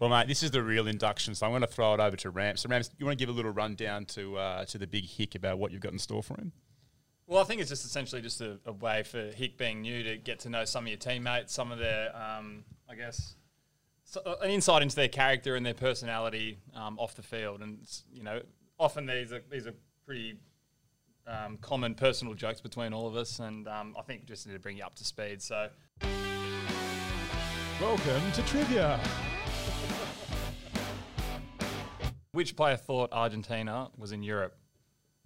Well, 0.00 0.10
mate, 0.10 0.28
this 0.28 0.42
is 0.42 0.50
the 0.50 0.62
real 0.62 0.86
induction, 0.86 1.34
so 1.34 1.46
I'm 1.46 1.52
going 1.52 1.62
to 1.62 1.66
throw 1.66 1.94
it 1.94 2.00
over 2.00 2.16
to 2.16 2.30
Ramps. 2.30 2.62
So, 2.62 2.68
Ramps, 2.68 2.90
you 2.98 3.06
want 3.06 3.18
to 3.18 3.22
give 3.22 3.32
a 3.32 3.36
little 3.36 3.50
rundown 3.50 4.04
to 4.06 4.36
uh, 4.36 4.64
to 4.66 4.78
the 4.78 4.86
big 4.86 5.06
hick 5.06 5.34
about 5.34 5.58
what 5.58 5.72
you've 5.72 5.80
got 5.80 5.92
in 5.92 5.98
store 5.98 6.22
for 6.22 6.36
him? 6.36 6.52
Well, 7.26 7.40
I 7.40 7.44
think 7.44 7.60
it's 7.60 7.70
just 7.70 7.84
essentially 7.84 8.22
just 8.22 8.40
a, 8.40 8.58
a 8.66 8.72
way 8.72 9.02
for 9.02 9.20
Hick 9.32 9.58
being 9.58 9.80
new 9.80 10.04
to 10.04 10.16
get 10.16 10.40
to 10.40 10.48
know 10.48 10.64
some 10.64 10.84
of 10.84 10.88
your 10.88 10.98
teammates, 10.98 11.52
some 11.52 11.72
of 11.72 11.78
their, 11.78 12.14
um, 12.14 12.64
I 12.88 12.94
guess, 12.94 13.34
so, 14.06 14.22
uh, 14.24 14.36
an 14.40 14.50
insight 14.50 14.82
into 14.82 14.94
their 14.94 15.08
character 15.08 15.56
and 15.56 15.66
their 15.66 15.74
personality 15.74 16.58
um, 16.74 16.96
off 16.98 17.16
the 17.16 17.22
field. 17.22 17.60
And 17.60 17.78
you 18.12 18.22
know, 18.22 18.40
often 18.78 19.06
these 19.06 19.32
are 19.32 19.42
these 19.50 19.66
are 19.66 19.74
pretty 20.06 20.38
um, 21.26 21.58
common 21.60 21.96
personal 21.96 22.34
jokes 22.34 22.60
between 22.60 22.92
all 22.92 23.08
of 23.08 23.16
us, 23.16 23.40
and 23.40 23.66
um, 23.66 23.96
I 23.98 24.02
think 24.02 24.26
just 24.26 24.46
need 24.46 24.52
to 24.52 24.60
bring 24.60 24.76
you 24.76 24.84
up 24.84 24.94
to 24.94 25.04
speed. 25.04 25.42
So, 25.42 25.68
Welcome 27.80 28.32
to 28.32 28.42
trivia. 28.42 29.00
which 32.30 32.54
player 32.54 32.76
thought 32.76 33.10
Argentina 33.12 33.88
was 33.96 34.12
in 34.12 34.22
Europe? 34.22 34.56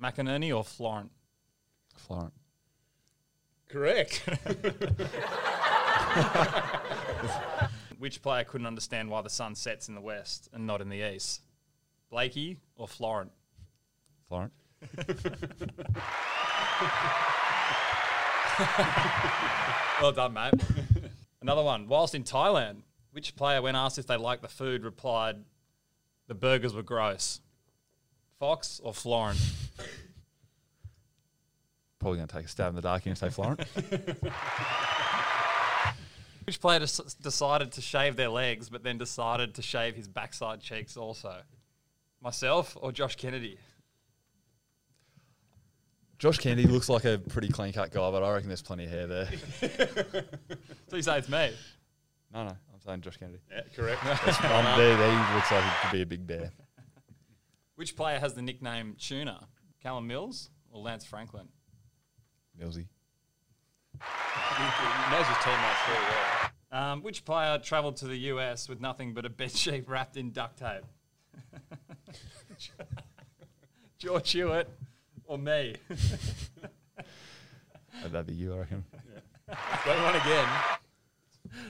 McInerney 0.03 0.57
or 0.57 0.65
Florent? 0.65 1.11
Florent. 1.97 2.33
Correct. 3.69 4.27
Which 8.01 8.23
player 8.23 8.45
couldn't 8.45 8.67
understand 8.67 9.11
why 9.11 9.21
the 9.21 9.29
sun 9.29 9.55
sets 9.55 9.89
in 9.89 9.95
the 9.95 10.01
west 10.01 10.49
and 10.55 10.67
not 10.67 10.81
in 10.81 10.89
the 10.89 11.15
east? 11.15 11.43
Blakey 12.11 12.57
or 12.75 12.89
Florent? 12.89 13.31
Florent. 14.27 14.53
Well 20.01 20.13
done, 20.13 20.33
mate. 20.33 20.55
Another 21.43 21.63
one. 21.63 21.89
Whilst 21.89 22.15
in 22.15 22.25
Thailand, 22.25 22.83
which 23.13 23.37
player, 23.37 23.61
when 23.61 23.77
asked 23.77 23.99
if 23.99 24.07
they 24.07 24.17
liked 24.17 24.43
the 24.43 24.49
food, 24.49 24.83
replied, 24.83 25.37
"The 26.27 26.35
burgers 26.35 26.75
were 26.75 26.83
gross." 26.83 27.41
Fox 28.39 28.81
or 28.83 28.95
Florent? 28.95 29.39
Probably 31.99 32.19
going 32.19 32.29
to 32.29 32.35
take 32.35 32.47
a 32.47 32.49
stab 32.49 32.71
in 32.71 32.77
the 32.77 32.83
dark 32.83 33.03
here 33.03 33.11
and 33.11 33.19
say 33.19 33.29
Florent. 33.29 33.61
Which 36.51 36.61
player 36.61 36.81
des- 36.81 37.05
decided 37.23 37.71
to 37.75 37.81
shave 37.81 38.17
their 38.17 38.29
legs, 38.29 38.69
but 38.69 38.83
then 38.83 38.99
decided 38.99 39.55
to 39.55 39.63
shave 39.63 39.95
his 39.95 40.09
backside 40.09 40.61
cheeks 40.61 40.97
also? 40.97 41.43
Myself 42.21 42.77
or 42.81 42.91
Josh 42.91 43.15
Kennedy? 43.15 43.57
Josh 46.19 46.39
Kennedy 46.39 46.67
looks 46.67 46.89
like 46.89 47.05
a 47.05 47.19
pretty 47.19 47.51
clean 47.51 47.73
cut 47.73 47.93
guy, 47.93 48.11
but 48.11 48.25
I 48.25 48.33
reckon 48.33 48.49
there's 48.49 48.63
plenty 48.63 48.83
of 48.83 48.91
hair 48.91 49.07
there. 49.07 49.29
So 50.89 50.97
you 50.97 51.03
say 51.03 51.19
it's 51.19 51.29
me? 51.29 51.53
No, 52.35 52.43
no, 52.43 52.51
I'm 52.51 52.81
saying 52.85 53.03
Josh 53.03 53.17
Kennedy. 53.17 53.39
yeah, 53.49 53.61
correct. 53.77 54.03
Um, 54.45 54.65
there, 54.77 54.97
there 54.97 55.13
he 55.13 55.35
looks 55.37 55.53
like 55.53 55.63
he 55.63 55.71
could 55.83 55.93
be 55.93 56.03
a 56.03 56.07
big 56.07 56.27
bear. 56.27 56.51
Which 57.77 57.95
player 57.95 58.19
has 58.19 58.35
the 58.35 58.43
nickname 58.43 58.97
Tuna? 58.99 59.47
Callum 59.81 60.09
Mills 60.09 60.51
or 60.73 60.83
Lance 60.83 61.05
Franklin? 61.05 61.47
Millsy. 62.61 62.89
Knows 65.11 65.27
his 65.27 65.37
teammates 65.39 65.81
very 65.87 66.05
well. 66.05 66.51
Um, 66.73 67.03
which 67.03 67.25
player 67.25 67.59
travelled 67.59 67.97
to 67.97 68.07
the 68.07 68.17
US 68.17 68.69
with 68.69 68.81
nothing 68.81 69.13
but 69.13 69.25
a 69.25 69.29
bed 69.29 69.51
sheet 69.57 69.89
wrapped 69.89 70.17
in 70.17 70.31
duct 70.31 70.59
tape? 70.59 70.85
George 73.99 74.31
Hewitt 74.31 74.69
or 75.25 75.39
me? 75.39 75.75
That'd 78.03 78.27
be 78.27 78.35
you, 78.35 78.55
I 78.55 78.59
reckon. 78.59 78.85
Wait, 79.49 80.03
one 80.03 80.17
again. 80.17 80.49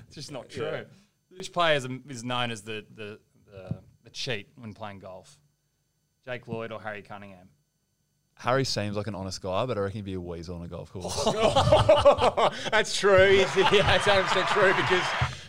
It's 0.07 0.15
just 0.15 0.31
not 0.31 0.49
true. 0.49 0.85
Which 1.31 1.53
player 1.53 1.77
is, 1.77 1.89
is 2.09 2.25
known 2.25 2.51
as 2.51 2.63
the, 2.63 2.85
the, 2.95 3.19
the, 3.51 3.77
the 4.05 4.11
cheat 4.11 4.49
when 4.57 4.75
playing 4.75 4.99
golf? 5.01 5.39
Jake 6.25 6.47
Lloyd 6.47 6.71
or 6.71 6.81
Harry 6.81 7.03
Cunningham? 7.03 7.49
Harry 8.41 8.65
seems 8.65 8.97
like 8.97 9.07
an 9.07 9.15
honest 9.15 9.43
guy, 9.43 9.67
but 9.67 9.77
I 9.77 9.83
reckon 9.83 9.99
he'd 9.99 10.05
be 10.07 10.15
a 10.15 10.21
weasel 10.21 10.57
on 10.57 10.63
a 10.63 10.67
golf 10.69 10.91
course. 10.91 11.25
that's 12.71 12.99
true. 12.99 13.29
He's, 13.29 13.55
yeah, 13.57 13.83
that's 13.83 14.07
100% 14.07 14.47
true 14.49 14.73
because 14.75 15.03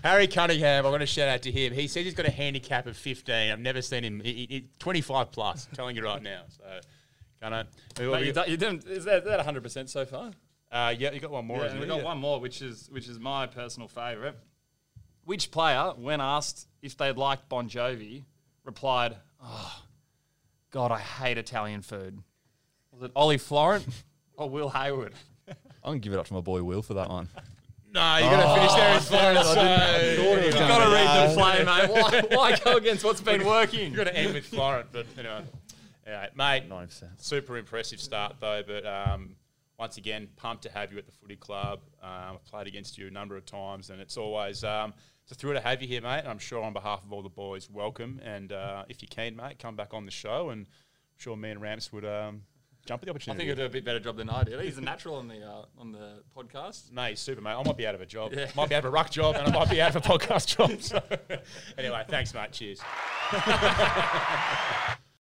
Harry 0.04 0.28
Cunningham, 0.28 0.86
I'm 0.86 0.92
going 0.92 1.00
to 1.00 1.06
shout 1.06 1.30
out 1.30 1.42
to 1.44 1.52
him. 1.52 1.72
He 1.72 1.88
says 1.88 2.04
he's 2.04 2.14
got 2.14 2.26
a 2.26 2.32
handicap 2.32 2.88
of 2.88 2.98
15. 2.98 3.34
I've 3.52 3.60
never 3.62 3.82
seen 3.82 4.04
him. 4.04 4.20
He, 4.20 4.46
he- 4.50 4.68
25 4.80 5.32
plus, 5.32 5.68
I'm 5.70 5.76
telling 5.78 5.96
you 5.96 6.04
right 6.04 6.22
now. 6.22 6.42
So, 6.50 6.64
kind 7.40 7.54
of. 7.54 7.68
Mate, 7.98 8.26
you, 8.26 8.34
done- 8.34 8.50
you 8.50 8.58
didn't, 8.58 8.86
is 8.86 9.06
that, 9.06 9.20
is 9.20 9.24
that 9.24 9.46
100% 9.46 9.88
so 9.88 10.06
far? 10.06 10.32
Uh, 10.70 10.94
yeah, 10.98 11.12
you 11.12 11.22
got 11.22 11.32
one 11.32 11.46
more. 11.46 11.60
Yeah, 11.60 11.68
isn't 11.68 11.78
and 11.78 11.84
it? 11.84 11.88
we've 11.88 11.90
got 11.96 12.00
Yeah. 12.00 12.06
one 12.06 12.18
more, 12.18 12.42
which 12.42 12.62
is 12.62 12.90
which 12.92 13.08
is 13.10 13.20
my 13.20 13.46
personal 13.48 13.88
favourite. 13.90 14.36
Which 15.26 15.52
player, 15.52 15.92
when 15.98 16.20
asked 16.22 16.68
if 16.82 16.98
they'd 16.98 17.18
liked 17.18 17.48
Bon 17.50 17.70
Jovi, 17.70 18.24
replied, 18.64 19.18
"Oh, 19.44 19.84
God, 20.72 20.92
I 20.92 21.00
hate 21.00 21.38
Italian 21.38 21.82
food." 21.82 22.22
Was 22.92 23.04
it 23.04 23.12
Ollie 23.16 23.38
Florent 23.38 23.86
or 24.38 24.50
Will 24.50 24.70
Hayward? 24.70 25.14
I'm 25.48 25.56
going 25.84 26.02
to 26.02 26.04
give 26.04 26.14
it 26.14 26.20
up 26.20 26.28
to 26.28 26.34
my 26.34 26.42
boy 26.42 26.62
Will 26.64 26.82
for 26.82 26.94
that 26.96 27.10
one. 27.10 27.28
No, 27.94 28.16
you 28.16 28.24
got 28.24 28.56
to 28.56 28.56
finish 28.56 28.74
there 28.74 28.96
in 28.96 29.02
Florent. 29.02 29.38
I 29.40 30.00
didn't- 30.16 30.44
You've 30.46 30.54
got 30.54 30.86
to 30.86 30.94
read 30.94 31.30
the 31.30 31.36
play, 31.36 31.58
mate. 31.66 31.90
Why, 31.92 32.22
why 32.52 32.58
go 32.58 32.78
against 32.78 33.04
what's 33.04 33.20
been 33.20 33.46
working? 33.46 33.92
you 33.92 33.98
got 33.98 34.06
to 34.06 34.16
end 34.16 34.34
with 34.34 34.46
Florent, 34.46 34.88
but 34.94 35.06
anyway. 35.18 35.44
Yeah, 36.08 36.28
mate. 36.34 36.70
90%. 36.70 37.04
Super 37.18 37.58
impressive 37.58 38.00
start 38.00 38.36
though, 38.40 38.64
but 38.66 38.86
um, 38.86 39.36
once 39.78 39.98
again, 39.98 40.30
pumped 40.38 40.64
to 40.64 40.72
have 40.72 40.94
you 40.94 41.00
at 41.00 41.06
the 41.06 41.12
footy 41.12 41.36
club. 41.36 41.82
Um, 42.02 42.36
I've 42.36 42.46
played 42.46 42.68
against 42.68 42.98
you 42.98 43.08
a 43.08 43.12
number 43.12 43.36
of 43.36 43.46
times, 43.46 43.90
and 43.90 44.00
it's 44.00 44.16
always 44.16 44.64
um, 44.64 44.94
it's 45.24 45.34
a 45.34 45.36
thrill 45.36 45.56
to 45.56 45.60
have 45.60 45.82
you 45.82 45.88
here, 45.90 46.00
mate. 46.02 46.20
And 46.20 46.30
I'm 46.30 46.40
sure 46.40 46.64
on 46.64 46.72
behalf 46.72 47.04
of 47.04 47.12
all 47.12 47.22
the 47.22 47.28
boys, 47.28 47.70
welcome. 47.70 48.22
And 48.24 48.54
uh, 48.54 48.86
if 48.88 49.02
you 49.02 49.10
can, 49.10 49.36
mate, 49.36 49.60
come 49.60 49.76
back 49.76 49.94
on 49.94 50.06
the 50.06 50.12
show, 50.12 50.52
and 50.52 50.62
I'm 50.62 51.18
sure 51.18 51.36
me 51.36 51.50
and 51.50 51.62
Ramps 51.62 51.92
would 51.92 52.06
um, 52.06 52.44
jump 52.86 53.02
at 53.02 53.06
the 53.06 53.12
opportunity. 53.12 53.38
I 53.38 53.46
think 53.46 53.48
he'll 53.58 53.68
do 53.68 53.70
a 53.70 53.74
bit 53.74 53.86
better 53.86 54.00
job 54.00 54.18
than 54.18 54.30
I 54.30 54.44
did. 54.44 54.60
He's 54.62 54.78
a 54.78 54.82
natural 54.82 55.16
on 55.16 55.28
the 55.28 55.46
uh, 55.46 55.66
on 55.80 55.92
the 55.92 56.24
podcast. 56.36 56.92
Mate, 56.92 57.18
super, 57.18 57.42
mate. 57.42 57.54
I 57.54 57.64
might 57.64 57.78
be 57.78 57.88
out 57.88 57.96
of 57.96 58.02
a 58.02 58.06
job. 58.06 58.34
Yeah. 58.34 58.50
Might 58.56 58.70
be 58.70 58.76
out 58.76 58.80
of 58.80 58.86
a 58.86 58.90
ruck 58.92 59.10
job, 59.10 59.36
and 59.36 59.48
I 59.48 59.60
might 59.60 59.70
be 59.70 59.82
out 59.82 59.96
of 59.96 60.06
a 60.06 60.08
podcast 60.08 60.58
job. 60.58 60.82
So, 60.82 61.02
anyway, 61.78 62.04
thanks, 62.08 62.34
mate. 62.34 62.52
Cheers. 62.52 62.82